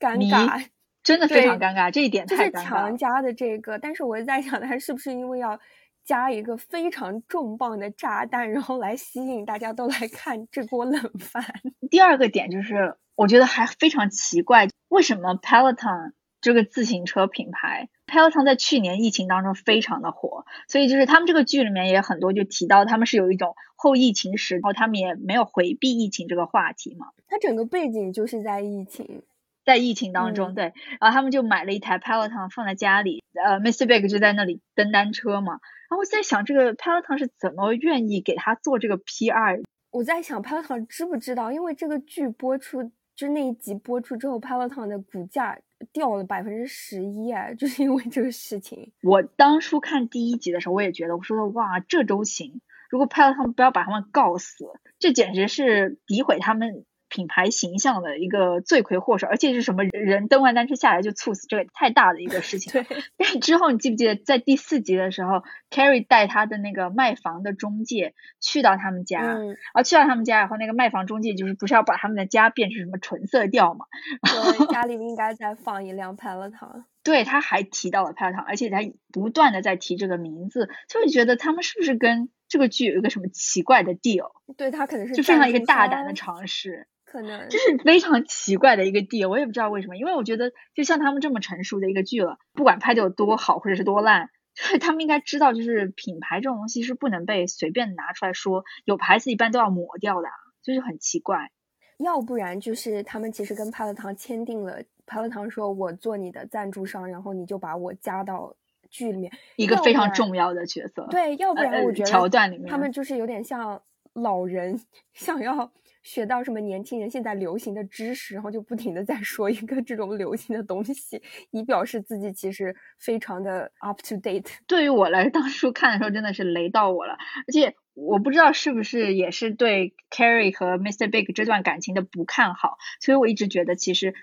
[0.00, 0.66] 尴尬，
[1.02, 5.60] 真的非常尴尬，这一点太就是强加的这个，但是我在想，他是不是因为要。
[6.02, 11.44] 加一个非常重磅的炸弹，然后来吸引大家都来看这锅冷饭。
[11.90, 27.08] 第二个点就是，我觉得还非常奇怪，为什么 Peloton 这个自行车品牌，Peloton 在去年疫情当中非常的火，所以就是他们这个剧里面也很多就提到他们是有一种后疫情时，然后他们也没有回避疫情这个话题嘛。
[27.28, 29.22] 它整个背景就是在疫情，
[29.64, 33.86] 在疫情当中，对，然后他们就买了一台 Peloton 放在家里，呃，Mr.
[33.86, 35.52] Big 就在那里蹬单车嘛。
[35.88, 39.62] 然后我在想，这个 Peloton 是怎么愿意给他做这个 PR？
[39.90, 41.50] 我在想，Peloton 知不知道？
[41.52, 45.58] 因为这个剧播出，就那一集播出之后，Peloton 的股价
[45.92, 48.92] 掉了百分之十一，哎， 就是因为这个事情。
[49.02, 52.60] 我当初看第一集的时候，我也觉得，我说哇，这都行。
[52.88, 54.64] 如果 Peloton 不要把他们告死，
[55.00, 56.84] 这简直是诋毁他们。
[57.10, 62.72] 品牌形象的一个罪魁祸首，而且是什么人登完单车下来就猝死，这个太大的一个事情。
[62.82, 62.86] 对。
[63.18, 73.84] 但 是之后你记不记得，在第四集的时候，Carrie 带他的那个卖房的中介去到他们家，嗯然后去到他们家以后，那个卖房中介就是不是要把他们的家变成什么纯色调嘛？
[74.22, 76.84] 对，家里应该再放一辆 Peloton。
[77.02, 78.78] 对，他还提到了 Peloton，而且他
[79.10, 84.30] 不断的在提这个名字，就会觉得他们是不是跟这个剧有一个什么奇怪的 deal？
[84.56, 86.86] 对他可能是就非常一个大胆的尝试。
[87.10, 89.96] 可能这是非常奇怪的一个地，我也不知道为什么。
[89.96, 98.64] 因为我觉得，就像他们这么成熟的一个剧了，不管拍的有多好或者是多烂， 就是他们应该知道，就是品牌这种东西是不能被随便拿出来说。
[98.84, 100.28] 有牌子一般都要抹掉的，
[100.62, 101.50] 就是很奇怪。
[101.98, 108.54] 要不然就是他们其实跟派乐堂签订了，派乐堂说我做你的赞助商，然后你就把我加到
[108.88, 111.08] 剧里面，一个非常重要的角色。
[111.10, 114.80] 对，要不然我觉得桥段里面他们就是有点像老人
[115.12, 115.72] 想要。
[116.02, 124.50] 学到什么年轻人现在流行的知识，然后就不停的在说一个这种流行的东西，以表示自己其实非常的 up to date。
[124.66, 127.14] 对于我来当初看的时候真的是雷到我了，
[127.46, 131.10] 而且我不知道是不是也是对 Carrie 和 Mr.
[131.10, 134.14] Big 这段感情的不看好，所以我一直觉得其实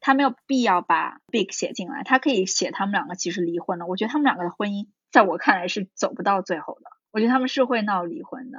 [0.00, 3.86] 他没有必要把 Big 写进来，他可以写他们两个其实离婚了。
[3.86, 8.58] 我觉得他们两个的婚姻在我看来是走不到最后的，我觉得他们是会闹离婚的。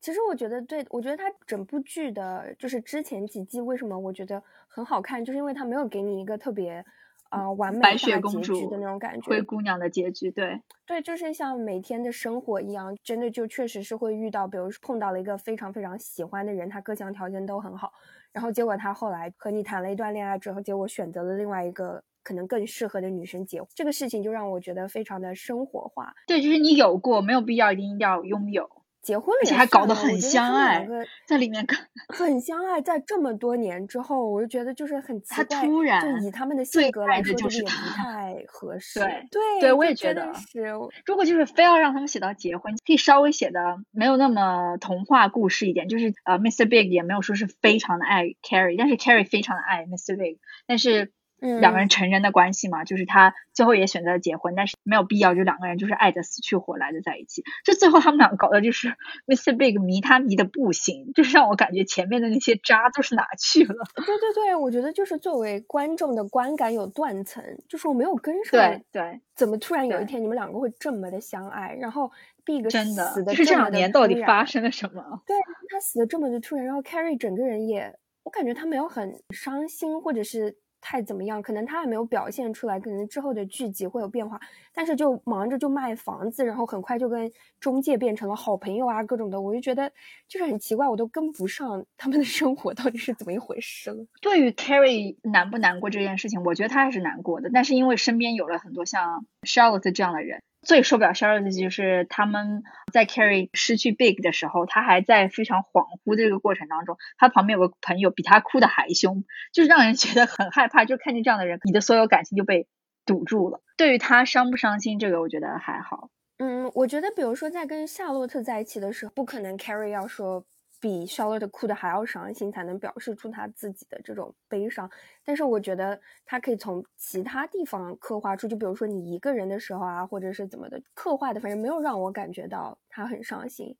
[0.00, 6.84] 其实我觉得，对我觉得它整部剧的，就是之前几季为什么我觉得很好看，就是因为它没有给你一个特别，
[7.28, 17.92] 啊完美白雪公主的那种感觉，灰姑娘的结局，对对，就是像每天的生活一样，真的就确实是会遇到，比如说碰到了一个非常非常喜欢的人，他各项条件都很好，
[18.32, 26.12] 然后结果他后来和你谈了一段恋爱之后，结果选择了另外一个可能更适合的女生结婚，这个事情就让我觉得非常的生活化。
[26.26, 28.79] 对，就是你有过，没有必要一定要拥有。
[29.02, 30.86] 结婚了，而且还搞得很相爱，
[31.26, 31.66] 在里面
[32.08, 39.00] 很相爱，在这么多年之后，我就觉得就是很奇怪，他突然就以他们的性格来说，就是不太合适。
[39.00, 40.60] 对对对，我也觉得是。
[41.06, 46.68] 如果就是非要让他们写到结婚，可以稍微写的没有那么童话故事一点，就是呃，Mr.
[46.68, 50.16] Big 也没有说是非常的爱 Carrie，但是 Carrie 非常的爱 Mr.
[50.16, 51.12] Big，但是。
[51.40, 57.42] 两个人成人的关系嘛，就是他最后也选择了结婚，但是没有必要，就两个人就是爱的死去活来的在一起。
[57.64, 58.94] 就最后他们两个搞的就是
[59.26, 59.56] Mr.
[59.56, 63.84] Big 迷他迷的不行，就是让我感觉前面的那些渣都是哪去了？
[63.96, 68.52] 对对对，我觉得就是作为观众的观感有断层，就是我没有跟上。
[68.52, 71.74] 对对，怎么突然有一天你们两个会这么的相爱？
[71.80, 72.10] 然后
[72.44, 75.22] Big 真的死的这两年到底发生了什么？
[75.26, 75.36] 对
[75.70, 80.56] 他死的这么的突然，然后 Carrie 整个人也，我感觉他没有很伤心，或者是。
[80.80, 81.40] 太怎么样？
[81.42, 84.40] 可能他也没有表现出来，可能之后的剧集会有变化，
[84.72, 89.90] 但是就忙着就卖房子，然后很快就跟中介变成了好朋友啊，各种的，我就觉得
[90.28, 94.04] 就是很奇怪，我都跟不上他们的生活到底是怎么一回事了。
[94.20, 110.84] 对于 Carrie 难不难过这件事情，我觉得他还是难过的，但是因为身边有了很多像 Charlotte 这样的人，最受不了 Sharon 的就是他们在 carry 失去 Big 的时候，他还在非常恍惚的这个过程当中，他旁边有个朋友比他哭的还凶，就是让人觉得很害怕。
[110.84, 112.68] 就看见这样的人，你的所有感情就被
[113.06, 113.60] 堵住了。
[113.76, 116.10] 对于他伤不伤心，这个我觉得还好。
[116.38, 120.44] 嗯，我觉得比如说在跟夏洛特在一起的时候，不可能 carry 要说。
[120.80, 124.90] 比 Charlotte 哭的还要伤心，才能表示出他自己的这种悲伤。
[125.24, 133.76] 但是我觉得他可以从其他地方刻画出，就比如说你一个人的时候啊，或者是怎么的刻画的，反正没有让我感觉到他很伤心，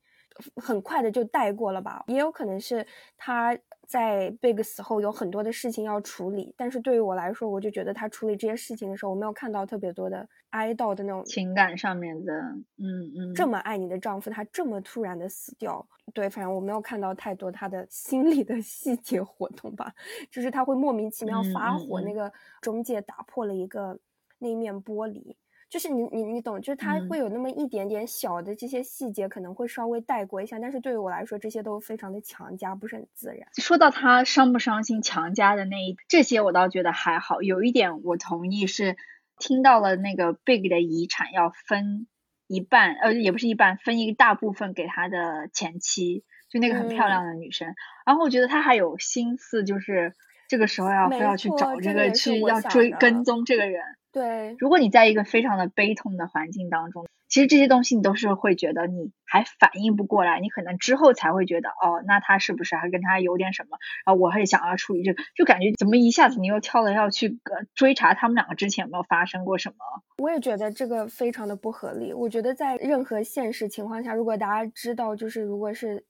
[0.55, 2.03] 很快的就带过了吧。
[2.07, 2.85] 也有可能是
[3.17, 3.57] 他。
[3.91, 12.33] 在 Big 死后有很多的事情要处理，但是对于我来说，我就觉得他处理这些事情的时候，我没有看到特别多的哀悼的那种情感上面的，
[12.77, 19.93] 嗯嗯，这么爱你的丈夫，他这么突然的死掉，对，反正我没有看到太多他的心理的细节活动吧，
[20.31, 23.99] 就是他会莫名其妙发火，那个中介打破了一个
[24.39, 25.35] 那一面玻璃。
[25.71, 33.47] 就是你你你懂，就是他会有那么一点点小的这些细节，可能会稍微带过一下，但是对于我来说，这些都非常的强加，不是很自然。
[33.55, 37.41] 说到他伤不伤心强加的那一这些，我倒觉得还好。
[37.41, 38.97] 有一点我同意是，
[39.39, 42.05] 听到了那个 Big 的遗产要分
[42.47, 47.73] 一半，呃，也不是一半，分一大部分给他的前妻，就那个很漂亮的女生。
[48.05, 50.13] 然后我觉得他还有心思，就是
[50.49, 53.81] 这个时候要非要去找这个，去要追跟踪这个人。
[54.11, 63.77] 对，如果你在一个非常的悲痛的环境当中，其实这些东西你都是会觉得你还反应不过来，你可能之后才会觉得，哦，那他是不是还跟他有点什么？
[64.05, 67.39] 然后我还想要处理这个，就感觉怎么一下子你又跳了要去
[67.73, 69.77] 追查他们两个之前有没有发生过什么？
[70.17, 72.13] 我也觉得这个非常的不合理。
[72.13, 76.05] 我觉得在任何现实情况下，如果大家知道就是如果是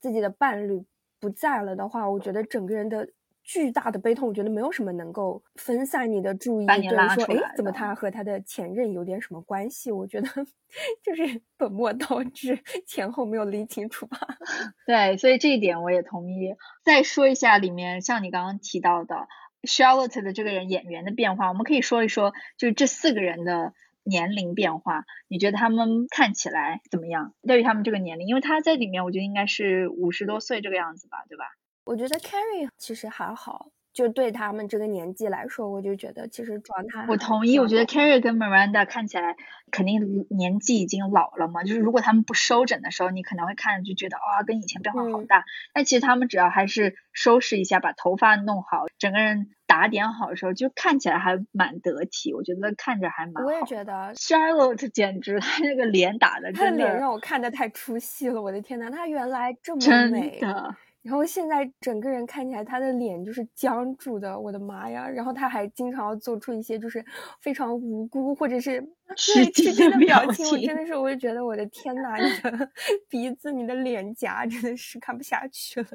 [0.00, 0.82] 自己的伴侣
[1.20, 3.08] 不在了的话，我觉得整个人的。
[3.42, 9.90] 巨大的悲痛，我觉得没有什么能够分散你的注意，对说，哎，怎么他和他的前任有点什么关系？
[9.90, 10.28] 我觉得
[11.02, 14.18] 就是本末倒置，前后没有理清楚吧。
[14.86, 16.54] 对，所以这一点我也同意。
[16.84, 19.26] 再说一下里面，像你刚刚提到的
[19.62, 23.74] Charlotte 的这个人演员的变化，我们可以说一说，就是这四个人的
[24.04, 27.34] 年龄变化，你觉得他们看起来怎么样？
[27.42, 31.44] 对于他们这个年龄，因为他在里面，我觉得应该是五十多岁这个样子吧，对吧？
[31.84, 37.04] 我觉得 Carrie 其实还好，就对他们这个年纪来说，我就觉得其实状态。
[37.08, 39.36] 我同意，我觉得 Carrie 跟 Miranda 看起来
[39.70, 45.44] 肯定年纪已经老了嘛，就是如果他们不收整的时候，你可能会看着就觉得哇，跟以前变化好大。
[45.72, 52.32] 但其实他们只要还是收拾一下，把头发弄好，整个人打点好的时候，就看起来还蛮得体。
[52.32, 53.44] 我觉得看着还蛮。
[53.44, 58.40] 我也觉得 Charlotte 简直，他那个脸打的，他的脸让我看的太出戏了。
[58.40, 60.38] 我的天呐，他原来这么美。
[60.38, 60.76] 真的。
[61.02, 65.08] 然后现在整个人看起来，他的脸就是僵住的，我的妈呀！
[65.08, 67.04] 然后他还经常要做出一些就是
[67.40, 68.80] 非常无辜或者是
[69.16, 72.70] 吃惊的表情，我真的是，我就觉得我的天呐，你的
[73.08, 75.88] 鼻子、你的脸颊真的是看不下去了，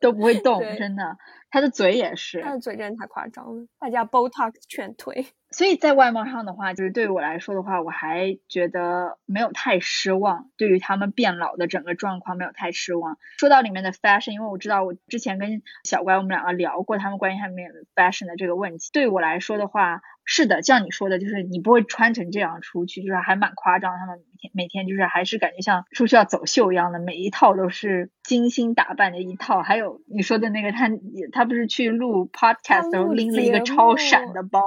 [0.00, 1.16] 都不会动，真的。
[1.50, 5.26] 他的嘴也是，他的嘴真的太夸张了，大家 Botox 全推。
[5.50, 10.50] 所以在外貌上的话，就是对于我来说的话，我还觉得没有太失望。
[10.58, 13.16] 对于他们变老的整个状况，没有太失望。
[13.38, 17.56] 说到里面的 fashion，因为我知道我之前跟小乖我们两个聊过他们关于他们
[17.94, 18.90] fashion 的这个问题。
[18.92, 23.96] 对于我来说的话，是的，像你说的，就是你不会穿成这样出去，就是还蛮夸张。
[23.98, 29.62] 他们每天每天就是还是感觉像出去要走秀一样的，每一套都是精心打扮的一套。
[29.62, 30.90] 还有你说的那个，他
[31.32, 34.60] 他不是去录 podcast 时候拎了一个超闪的包。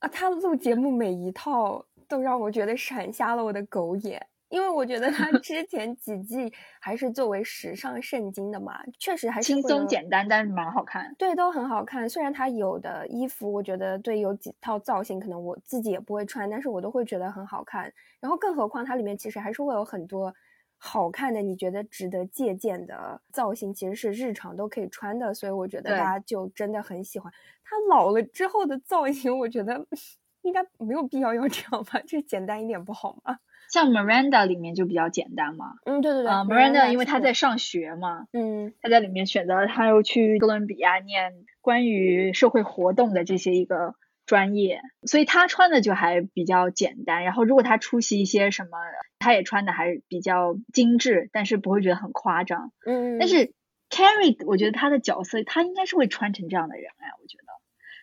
[0.00, 11.14] 啊，他录节目每一套都让我觉得闪瞎了我的狗眼，因为我觉得他 之前几季还是作为时尚圣经的嘛，确实还是轻松简单，但是蛮好看。
[11.18, 12.08] 对，都很好看。
[12.08, 17.92] 虽然他有的衣服，我觉得对有几套造型，可能我自己也不会穿，但是我都会觉得很好看。
[18.20, 20.32] 然后更何况它里面其实还是会有很多
[20.78, 27.32] 好看的，你觉得值得借鉴的造型，其实是日常都可以穿的，所以我觉得大家就真的很喜欢。
[27.64, 29.84] 他老了之后的造型，我觉得
[30.42, 33.38] 应该没有必要要这样吧，这简单一点不好吗？
[33.70, 35.74] 像 Miranda 里面就比较简单嘛。
[35.84, 36.30] 嗯，对对对。
[36.30, 47.24] 啊，Miranda 因为她在上学嘛，嗯，她在里面选择她又去哥伦比亚念关于社会活动的这些一个专业，所以她穿的就还比较简单。
[47.24, 48.70] 然后如果她出席一些什么，
[49.18, 52.72] 她也穿的还是比较精致，但是不会觉得很夸张。
[52.86, 53.18] 嗯。
[53.18, 53.52] 但是
[53.90, 57.44] Carrie，我觉得她的角色她应该是会穿成这样的人哎，我觉得。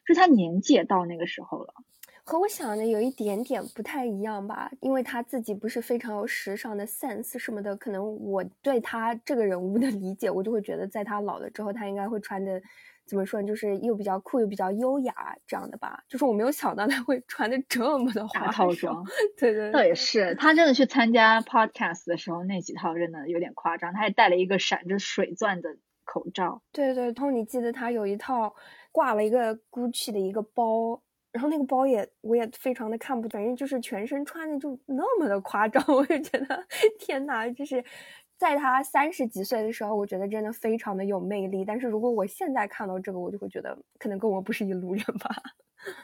[0.06, 1.73] 就他年纪也到那个时候了，
[2.25, 12.61] 和我想的有一点点不太一样吧，因为他自己不是非常有时尚的 sense 什么的，可能我对他这个人物的理解，我就会觉得在他老了之后，他应该会穿的
[13.05, 15.13] 怎么说呢，就是又比较酷又比较优雅
[15.45, 16.01] 这样的吧。
[16.07, 19.03] 就是我没有想到他会穿的这么的花套装，
[19.38, 20.34] 对对，倒也是。
[20.36, 23.93] 他真的去参加 podcast 的时候，那几套真的有点夸张。
[23.93, 26.61] 他还戴了一个闪着水钻的口罩。
[26.71, 28.55] 对对，然后你记得他有一套
[28.93, 31.03] 挂了一个 Gucci 的一个包。
[31.34, 36.65] 然后那个包也，我也非常的看不，反正就是全身穿的就那么的夸张， 我就觉得
[36.99, 37.84] 天哪，就是
[38.38, 41.65] 在他三十几岁的时候，我觉得真的非常的有魅力。
[41.65, 45.29] 但是如果我现在看到这个，我就会觉得可能跟我不是一路人吧。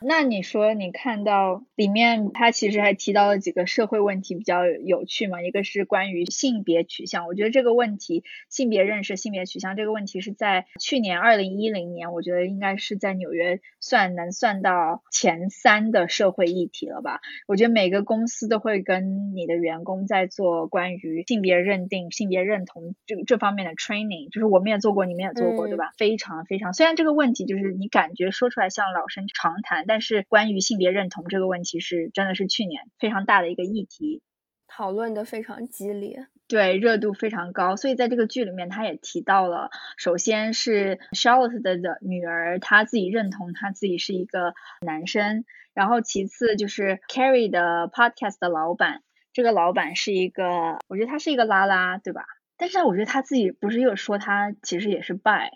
[0.01, 5.41] 那你说你看到里面，他其实还提到了几个社会问题比较有趣嘛？
[5.41, 17.21] 一个是关于性别取向，我觉得这个问题，性别认识、性别取向这个问题是在去年二零一零年，我觉得应该是在纽约算能算到前三的社会议题了吧？
[17.47, 25.91] 我觉得每个公司都会跟你的员工在做关于性别认定、性别认同这这方面的 training，就是我们也做过，你们也做过，对吧？
[25.97, 29.68] 非常非常，虽然这个问题就是你感觉说出来像老生常谈。
[29.70, 34.24] 谈，但是关于性别认同这个问题是真的是去年非常大的一个议题，
[34.67, 37.76] 讨论的非常激烈，对热度非常高。
[37.76, 45.45] 所以在这个剧里面，他也提到了，首先是 Charlotte 的的女儿，她自己认同她自己是一个男生，
[45.76, 49.03] 然后其次就是 Carrie 的 Podcast 的老板，
[49.34, 52.26] 这个老板是一个，我觉得他是一个拉拉，对吧？
[52.57, 55.51] 但是我觉得他自己不是又说他其实也是 bi。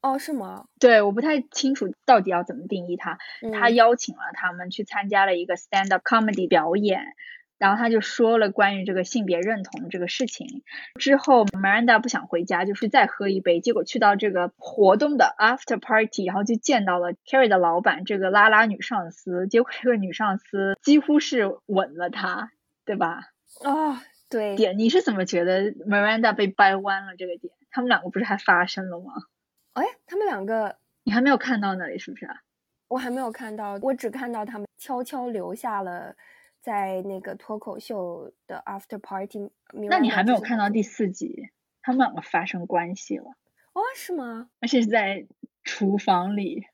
[0.00, 0.66] 哦，是吗？
[0.78, 3.18] 对，我不太清楚到底要怎么定义他。
[3.52, 7.14] 他邀请了他们去参加了一个 stand up comedy 表演，
[7.58, 10.62] 然后他就说了关于这个性别认同这个事情。
[11.00, 13.60] 之后 Miranda 不想回家，就是再喝一杯。
[13.60, 19.48] 结果去到这个活动的 after party，然后就见到了 Carrie 的老板这个拉拉女上司。
[19.48, 22.52] 结果这个女上司几乎是吻了他，
[22.84, 23.22] 对吧？
[23.64, 23.98] 哦，
[24.30, 24.54] 对。
[24.54, 27.52] 点，你是怎么觉得 Miranda 被掰弯了这个点？
[27.72, 29.12] 他们两个不是还发生了吗？
[29.80, 32.26] 哎，他们两个，你还没有看到那里是不是？
[32.26, 32.34] 啊
[32.88, 36.16] 我还没有看到，我只看到他们悄悄留下了
[36.62, 39.50] 在那个脱口秀的 after party。
[39.90, 41.50] 那你还没有看到第四集，
[41.82, 43.26] 他们两个发生关系了？
[43.74, 44.48] 哦，是吗？
[44.60, 45.26] 而且是在
[45.64, 46.64] 厨房里。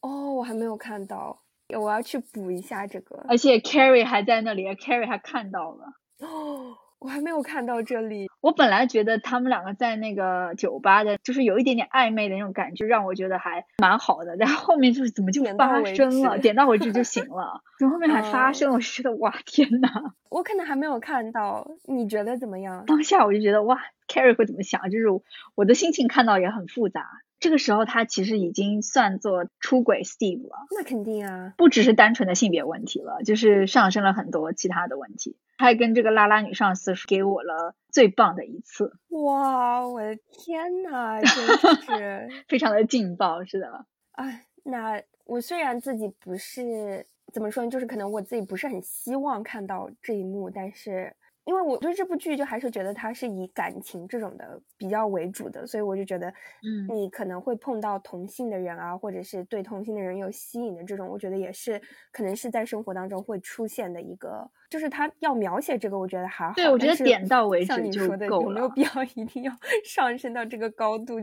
[0.00, 1.42] 哦，我还没有看到，
[1.78, 3.26] 我要去补一下这个。
[3.28, 5.92] 而且 Carrie 还在那里，Carrie 还看到了。
[6.20, 6.78] 哦。
[7.00, 8.28] 我还没有看到这里。
[8.40, 14.36] 我本来觉得他们两个在那个酒吧的，就是有一点点暧昧的那种感觉，让我觉得还蛮好的。
[14.38, 17.62] 但后面就是怎么就发生了，点到为止就行了。
[17.78, 18.74] 怎么后面还发生了？
[18.74, 19.88] 我就觉得哇，天呐！
[20.30, 22.84] 我可能还没有看到，你觉得怎么样？
[22.86, 24.90] 当下我就觉得哇，Carrie 会怎么想？
[24.90, 25.06] 就是
[25.54, 27.06] 我的心情看到也很复杂。
[27.40, 30.66] 这个时候他其实已经算作出轨 Steve 了。
[30.76, 35.36] 那肯定啊，不只是单纯的性别问题了，就是上升了很多其他的问题。
[35.56, 43.86] 他还跟这个拉拉女上司给我了最棒的一次，哇，我的天呐，真是 非常的劲爆，是的。
[44.12, 51.14] 哎，那我虽然自己不是怎么说呢，就是可能我自己不是很希望看到这一幕，但是。
[51.48, 61.80] 因为我对这部剧就还是觉得它是以感情这种的比较为主的，所以我就觉得，嗯，你可能会碰到同性的人啊，或者是对同性的人有吸引的这种，我觉得也是
[62.12, 66.52] 可能是在生活当中会出现的一个，就是他要描写这个，我觉得还好。
[66.54, 68.44] 对，我觉得点到为止就够了。
[68.44, 69.52] 有没有必要一定要
[69.86, 71.14] 上升到这个高度？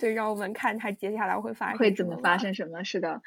[0.00, 2.82] 对，让我们看他接下来会发生会怎么发生什么？
[2.82, 3.20] 是的。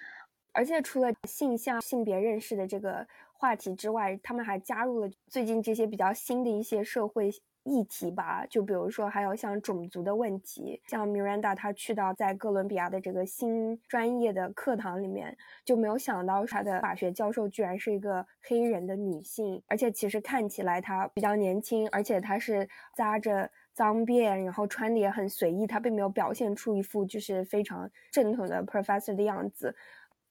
[0.53, 3.05] 而且除了性向、性别认识的这个。
[3.37, 7.29] 话题之外，他们还加入了最近这些比较新的一些社会
[7.63, 15.35] 议题吧，就比如说还有像种族的问题，像 Miranda 她去到在哥伦比亚的这个新专业的课堂里面，
[15.65, 29.75] 就没有想到她的法学教授居然是一个黑人的女性，而且其实看起来她比较年轻，而且她是扎着脏辫，然后穿的也很随意，她并没有表现出一副就是非常正统的 professor 的样子。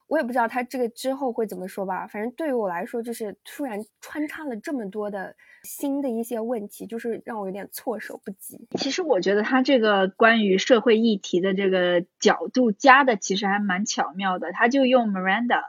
[0.09, 5.35] 我也不知道他这个之后会怎么说吧，反正对于我来说，就是突然穿插了这么多的
[5.65, 8.69] 新的一些问题，就是让我有点措手不及。
[8.79, 15.63] 其实我觉得他这个关于社会议题的这个角度加的其实还蛮巧妙的，他就用 Miranda，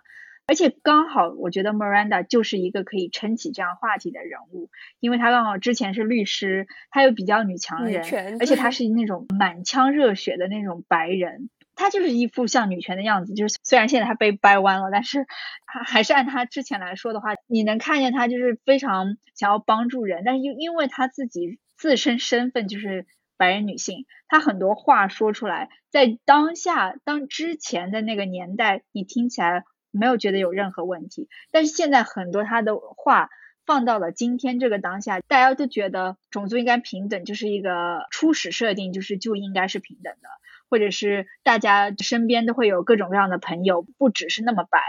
[0.45, 4.69] 而且刚好我觉得 Miranda 就是一个可以撑起这样话题的人物，
[4.99, 8.03] 因为他刚好之前是律师，他又比较女强人，
[8.39, 11.49] 而且他是那种满腔热血的那种白人。
[11.77, 15.25] 她就是一副像女权的样子，就是虽然现在她被掰弯了，但是
[15.65, 23.05] 还还是按她之前来说的话，你能看见她就是非常想要帮助人，但是因因为她自己自身身份就是
[23.37, 33.29] 白人女性，她很多话说出来，在当下当之前的那个年代，你听起来没有觉得有任何问题，但是现在很多他的话
[33.65, 40.29] 放到了今天这个当下，大家都觉得种族应该平等，就是一个初始设定，就是就应该是平等的。
[40.69, 44.79] 或者是大家身边都会有各种各样的朋友，不只是那么白。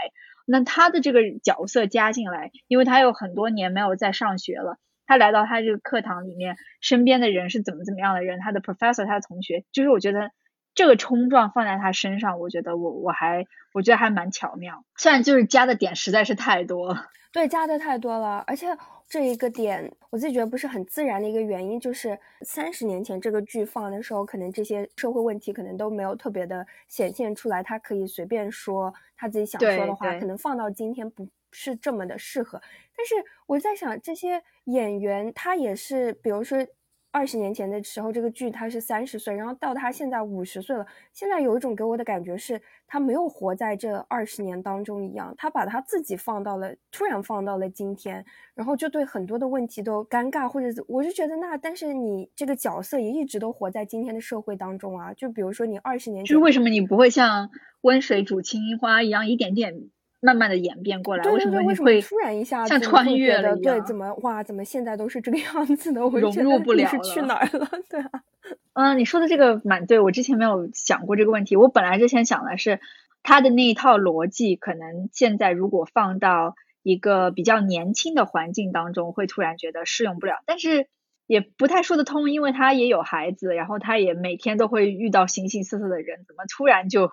[0.45, 10.31] 那他的这个角色加进来，因为他有很多年没有在上学了，他来到他这个课堂里面，身边的人是怎么怎么样的人，他的 professor，他的同学，就是我觉得
[10.73, 17.05] 这个冲撞放在他身上，我觉得我我还我觉得还蛮巧妙，虽然就是加的点实在是太多了。
[17.31, 18.67] 对，加的太多了，而且
[19.09, 32.61] 这一个点我自己觉得不是很自然的一个原因，就是三十年前这个剧放的时候，可能这些社会问题可能都没有特别的显现出来，他可以随便说他自己想说的话，可能放到今天不是这么的适合。
[32.95, 33.15] 但是
[33.47, 36.65] 我在想，这些演员他也是，比如说。
[37.11, 40.85] 二十年前的时候，这个剧他是三十岁，然后到他现在五十岁了。
[41.11, 55.11] 现在有一种给我的感觉是，他没有活在这二十年当中一样，他把他自己放到了突然放到了今天，然后就对很多的问题都尴尬，或者我就觉得那，但是你这个角色也一直都活在今天的社会当中啊。
[55.13, 57.49] 就比如说你二十年，就是为什么你不会像
[57.81, 59.89] 温水煮青蛙一样一点点？
[60.21, 63.79] 慢慢的演变过来，为什么你会突然一下像穿越了一样？
[63.79, 64.43] 对，怎么哇？
[64.43, 66.05] 怎么现在都是这个样子的？
[66.05, 67.69] 我融入不了是去哪儿了？
[67.89, 68.09] 对啊，
[68.73, 71.55] 嗯，你说的这个蛮对，我之前没有想过这个问题。
[71.55, 72.81] 我本来之前想的是
[73.23, 80.43] 他的那一套逻辑，可能现在如果放到一个比较年轻的环境当中，会突然觉得适用不了。
[80.45, 80.87] 但是
[81.27, 87.09] 也不太说得通，因为他也有孩子，然后他也每天都会遇到形形色色的人，怎么突然就？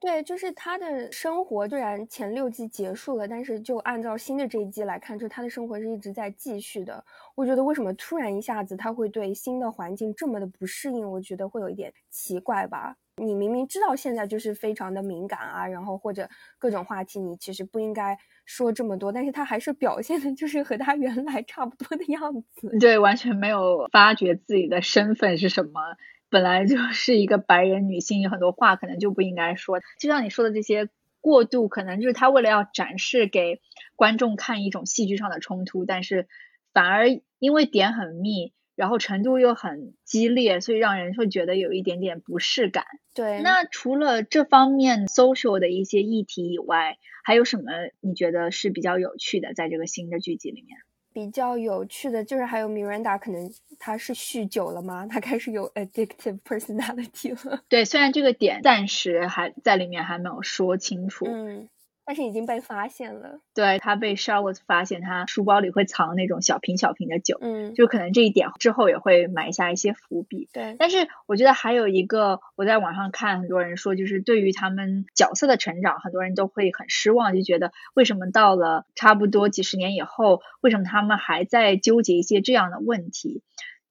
[0.00, 7.04] 对，就是他的生活虽然前六季结束了，但是就按照新的这一季来看，就他的生活是一直在继续的。
[7.34, 11.08] 我觉得为什么突然一下子他会对新的环境这么的不适应？
[11.10, 12.96] 我觉得会有一点奇怪吧。
[13.16, 16.26] 你明明知道现在就是非常的敏感啊，然后或者
[16.58, 22.78] 各种话题，你其实不应该说这么多，但是他还是表现的就是和他原来差不多的样子。
[22.78, 25.72] 对，完全没有发觉自己的身份是什么。
[26.30, 29.80] 本来就是一个白人女性，有很多话可能就不应该说。
[29.98, 30.88] 就像你说的这些
[31.20, 33.60] 过度，可能就是他为了要展示给
[33.96, 36.28] 观众看一种戏剧上的冲突，但是
[36.72, 37.08] 反而
[37.38, 42.84] 因为点很密，然后程度又很激烈，所以让人会觉得有一点点不适感。
[43.14, 43.42] 对。
[43.42, 47.64] 那除了这方面 social 的一些议题以外，还有什么
[48.00, 50.78] 你觉得是比较有趣的，在这个新的剧集里面？
[51.12, 55.06] 比较有趣的就是还有 Miranda，可能他是酗酒了吗？
[55.06, 57.62] 他开始有 addictive personality 了。
[57.68, 61.26] 对，虽然这个点暂时还在里面还没有说清楚。
[61.26, 61.68] 嗯。
[62.04, 70.48] 但是已经被发现了，对他被 Charlotte 发现，他书包里会藏那种小瓶小瓶的酒，嗯，就可能这一点之后也会埋下一些伏笔。
[70.52, 83.42] 对，但是我觉得还有一个，我在网上看很多人说，就是对于他们角色的成长，很多人都会很失望，就觉得为什么到了差不多几十年以后，为什么他们还在纠结一些这样的问题？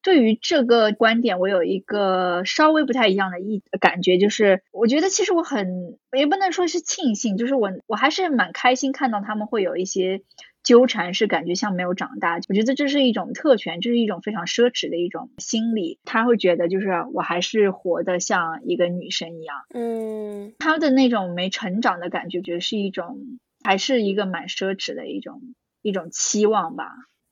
[0.01, 10.21] 对于这个观点，我有一个稍微不太一样的意感觉，就是我觉得其实我很也不能说是庆幸，就是我我还是蛮开心看到他们会有一些
[10.63, 12.39] 纠缠，是感觉像没有长大。
[12.47, 15.99] 我觉得这是一种特权，这是一种非常奢侈的一种心理。
[16.05, 25.41] 他会觉得就是我还是活得像一个女生一样，嗯，他的那种没成长的感觉，觉得是一种还是一个蛮奢侈的一种
[25.81, 26.89] 一种期望吧。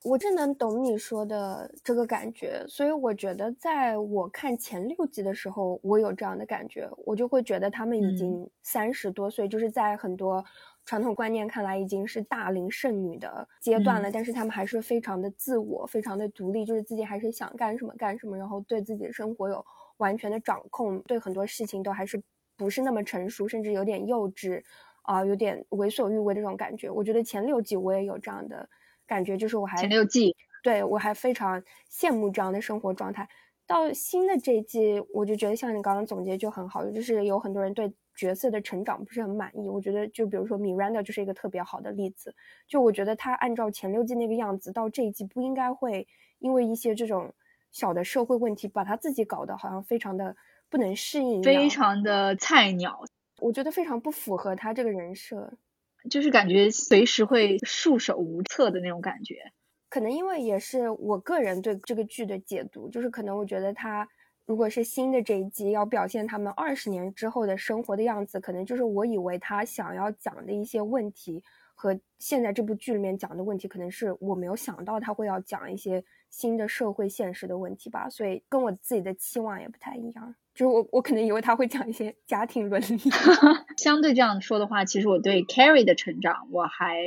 [0.07, 10.41] 我真能懂你说的这个感觉，所以我觉得在我看前六集的时候，我有这样的感觉，我就会觉得他们已经三十多岁，就是在很多
[10.85, 19.65] 传统观念看来已经是大龄剩女的阶段了，但是他们还是非常的自我，非常的独立，就是自己还是想干什么干什么，然后对自己的生活有
[19.97, 22.21] 完全的掌控，对很多事情都还是
[22.55, 24.63] 不是那么成熟，甚至有点幼稚，
[25.01, 26.89] 啊，有点为所欲为的这种感觉。
[26.89, 28.69] 我觉得前六集我也有这样的。
[29.07, 33.27] 感觉就是我还前六季，对我还非常羡慕这样的生活状态。
[33.65, 39.67] 到新的这一季，我就觉得像你刚刚总结就很好，就是有很多人对角色的成长不是很满意。
[39.67, 42.33] 我觉得就比如说 Miranda 就是一个特别好的例子。
[42.65, 46.07] 就我觉得他按照前六季那个样子，到这一季不应该会
[46.39, 47.33] 因为一些这种
[47.71, 50.33] 小的社会问题，把他自己搞得好像非常的
[50.69, 53.03] 不能适应，非常的菜鸟。
[53.41, 55.51] 我觉得非常不符合他这个人设。
[56.09, 59.35] 就是感觉随时会束手无策的那种感觉，
[59.89, 64.07] 可能因为也是我个人对这个剧的解读，就是可能我觉得他
[64.45, 71.43] 如果是新的这一季要表现他们二十年之后的生活的样子，可能就是我以为他想要讲的一些问题
[71.75, 80.35] 和现在这部剧里面讲的问题，可能是我没有想到他会要讲一些新的社会现实的问题吧，所以跟我自己的期望也不太一样。
[80.57, 82.97] 就是我，我可能以为他会讲一些家庭伦理。
[83.77, 86.97] 相对这样说的话，其实我对 Carrie 的成长我还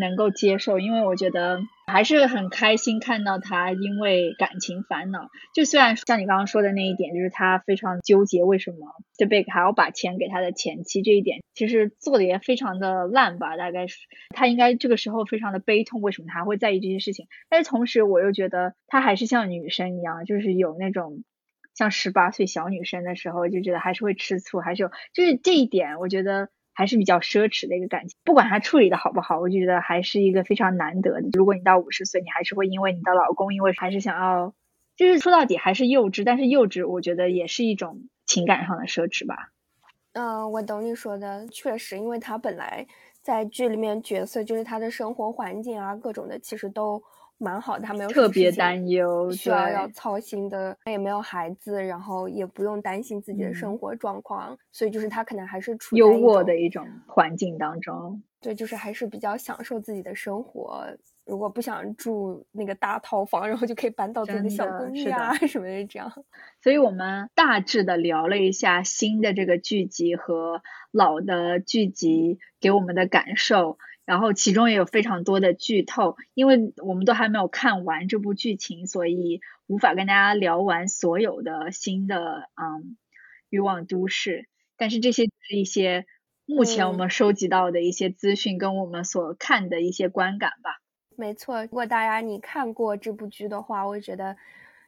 [0.00, 1.60] 能够接受，因为我觉得
[1.92, 5.28] 还是很开心看到他因为感情烦恼。
[5.54, 8.78] 就虽然像你刚刚说的那一点，就是他非常纠结为什么
[9.18, 13.58] The Big 还要把钱给他的前妻这一点，其实做的也非常的烂吧。
[13.58, 13.98] 大概是
[14.34, 17.26] 他应该这个时候非常的悲痛，为什么他会在意这些事情？
[17.50, 21.24] 但是同时我又觉得他还是像女生一样，就是有那种
[21.74, 26.48] 像十八岁小女生的时候，就觉得还是会吃醋，还是有就是这一点，我觉得。
[26.72, 31.28] 还是比较奢侈的一个感情，不管他处理的好不好，我就觉得还是一个非常难得的。
[31.32, 34.54] 如果你到五十岁，你还是会因为你的老公，因为还是想要，
[34.96, 39.50] 就是说到底还是幼稚，但是幼稚我觉得也是一种情感上的奢侈吧。
[40.12, 42.86] 嗯，我懂你说的，确实，因为他本来
[43.20, 47.02] 在剧里面角色就是他的生活环境啊，各种的其实都。
[47.42, 58.22] 蛮好的，他没有特别担忧，需要要操心的，他也没有孩子，然后也不用担心自己的生活状况，所以就是他可能还是处优渥的一种环境当中。
[58.42, 60.86] 对，就是还是比较享受自己的生活。
[61.26, 66.12] 如果不想住那个大套房，然后就可以搬到自己的小公寓啊什么的这样。
[66.62, 73.78] 所以我们大致的聊了一下新的这个剧集和老的剧集给我们的感受。
[74.10, 82.96] 然后其中也有非常多的剧透，因为我们都还没有看完这部剧情，所以无法跟大家聊完所有的新的嗯
[83.50, 84.48] 欲望都市。
[84.76, 86.06] 但是这些是一些
[86.44, 90.80] 目前我们收集到的一些资讯跟我们所看的一些观感吧。
[91.16, 94.36] 没错，如果大家你看过这部剧的话，我觉得。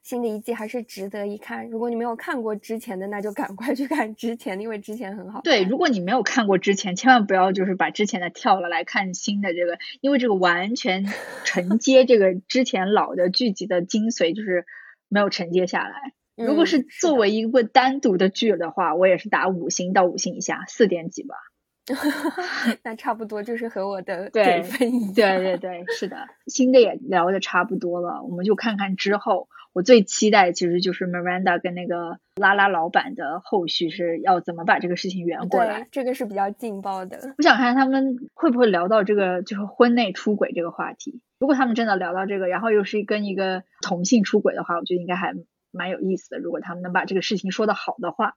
[0.03, 1.69] 新的一季还是值得一看。
[1.71, 5.41] 如果你没有看过之前的，那就赶快去看之前的，因为之前很好。
[5.43, 11.07] 对，如果你没有看过之前，千万不要就是把之前的跳了来看新的这个，因为这个完全
[11.45, 14.67] 承 接这个之前老的剧集的精髓，就是
[15.09, 16.13] 没有承接下来。
[16.35, 21.37] 如果是作为一部单独的剧的话，我也是打五星到五星以下，四点几吧。
[22.85, 25.15] 那差不多就是和我的对分一样。
[25.15, 26.17] 对对对，是的，
[26.47, 29.49] 新的也聊的差不多了，我们就看看之后。
[29.75, 35.89] 我最期待其实就是 Miranda 跟那个拉拉老板的后续是要怎么把这个事情圆过来。
[35.91, 37.35] 这个是比较劲爆的。
[37.39, 41.23] 我想看他们会不会聊到这个就是婚内出轨这个话题。
[41.41, 45.33] 如果他们真的聊到这个，然后又是跟一个同性出轨的话，我觉得应该还
[45.71, 46.39] 蛮有意思的。
[46.39, 48.35] 如果他们能把这个事情说得好的话。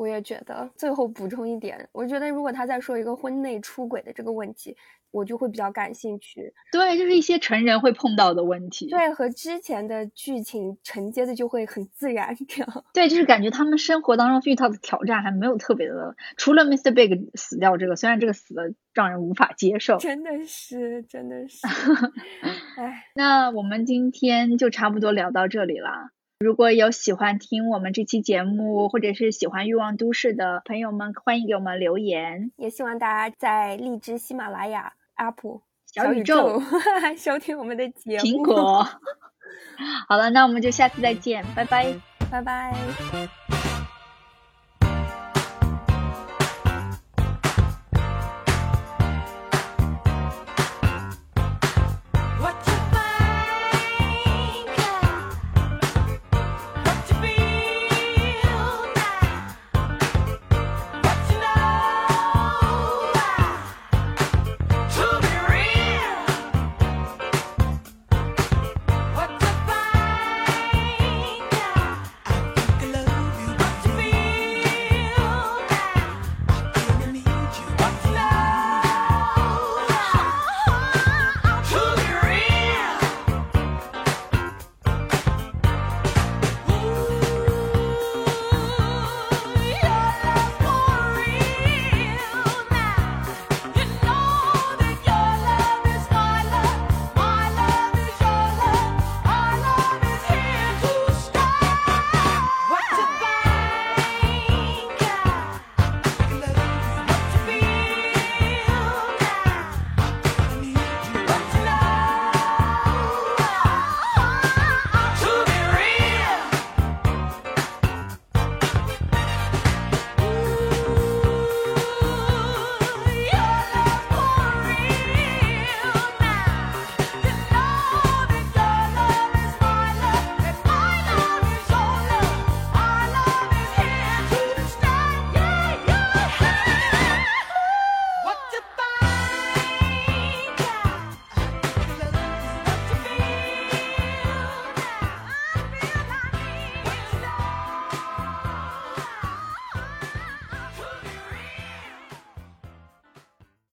[0.00, 4.74] 我也觉得，最后补充一点，我觉得如果他再说一个婚内出轨的这个问题，
[5.10, 6.54] 我就会比较感兴趣。
[6.72, 8.88] 对，就是一些成人会碰到的问题。
[8.88, 12.84] 对，和之前的剧情承接的就会很自然，这样。
[12.94, 16.94] 对，就是感觉他们生活当中遇到的挑战还没有特别的，除了 Mr.
[16.94, 19.98] Big 死掉这个，虽然这个死的让人无法接受。
[20.00, 21.66] 真的是，真的是。
[22.80, 26.08] 哎，那我们今天就差不多聊到这里了。
[26.42, 32.50] 如果有喜欢听我们这期节目，或者是喜欢《欲望都市》的朋友们，欢迎给我们留言。
[32.56, 35.60] 也希望大家在荔枝、喜马拉雅、Apple、
[35.92, 36.62] 小宇宙
[37.18, 38.24] 收听我们的节目。
[38.24, 38.82] 苹果。
[40.08, 41.92] 好了，那我们就下次再见，拜拜，
[42.30, 43.59] 拜拜。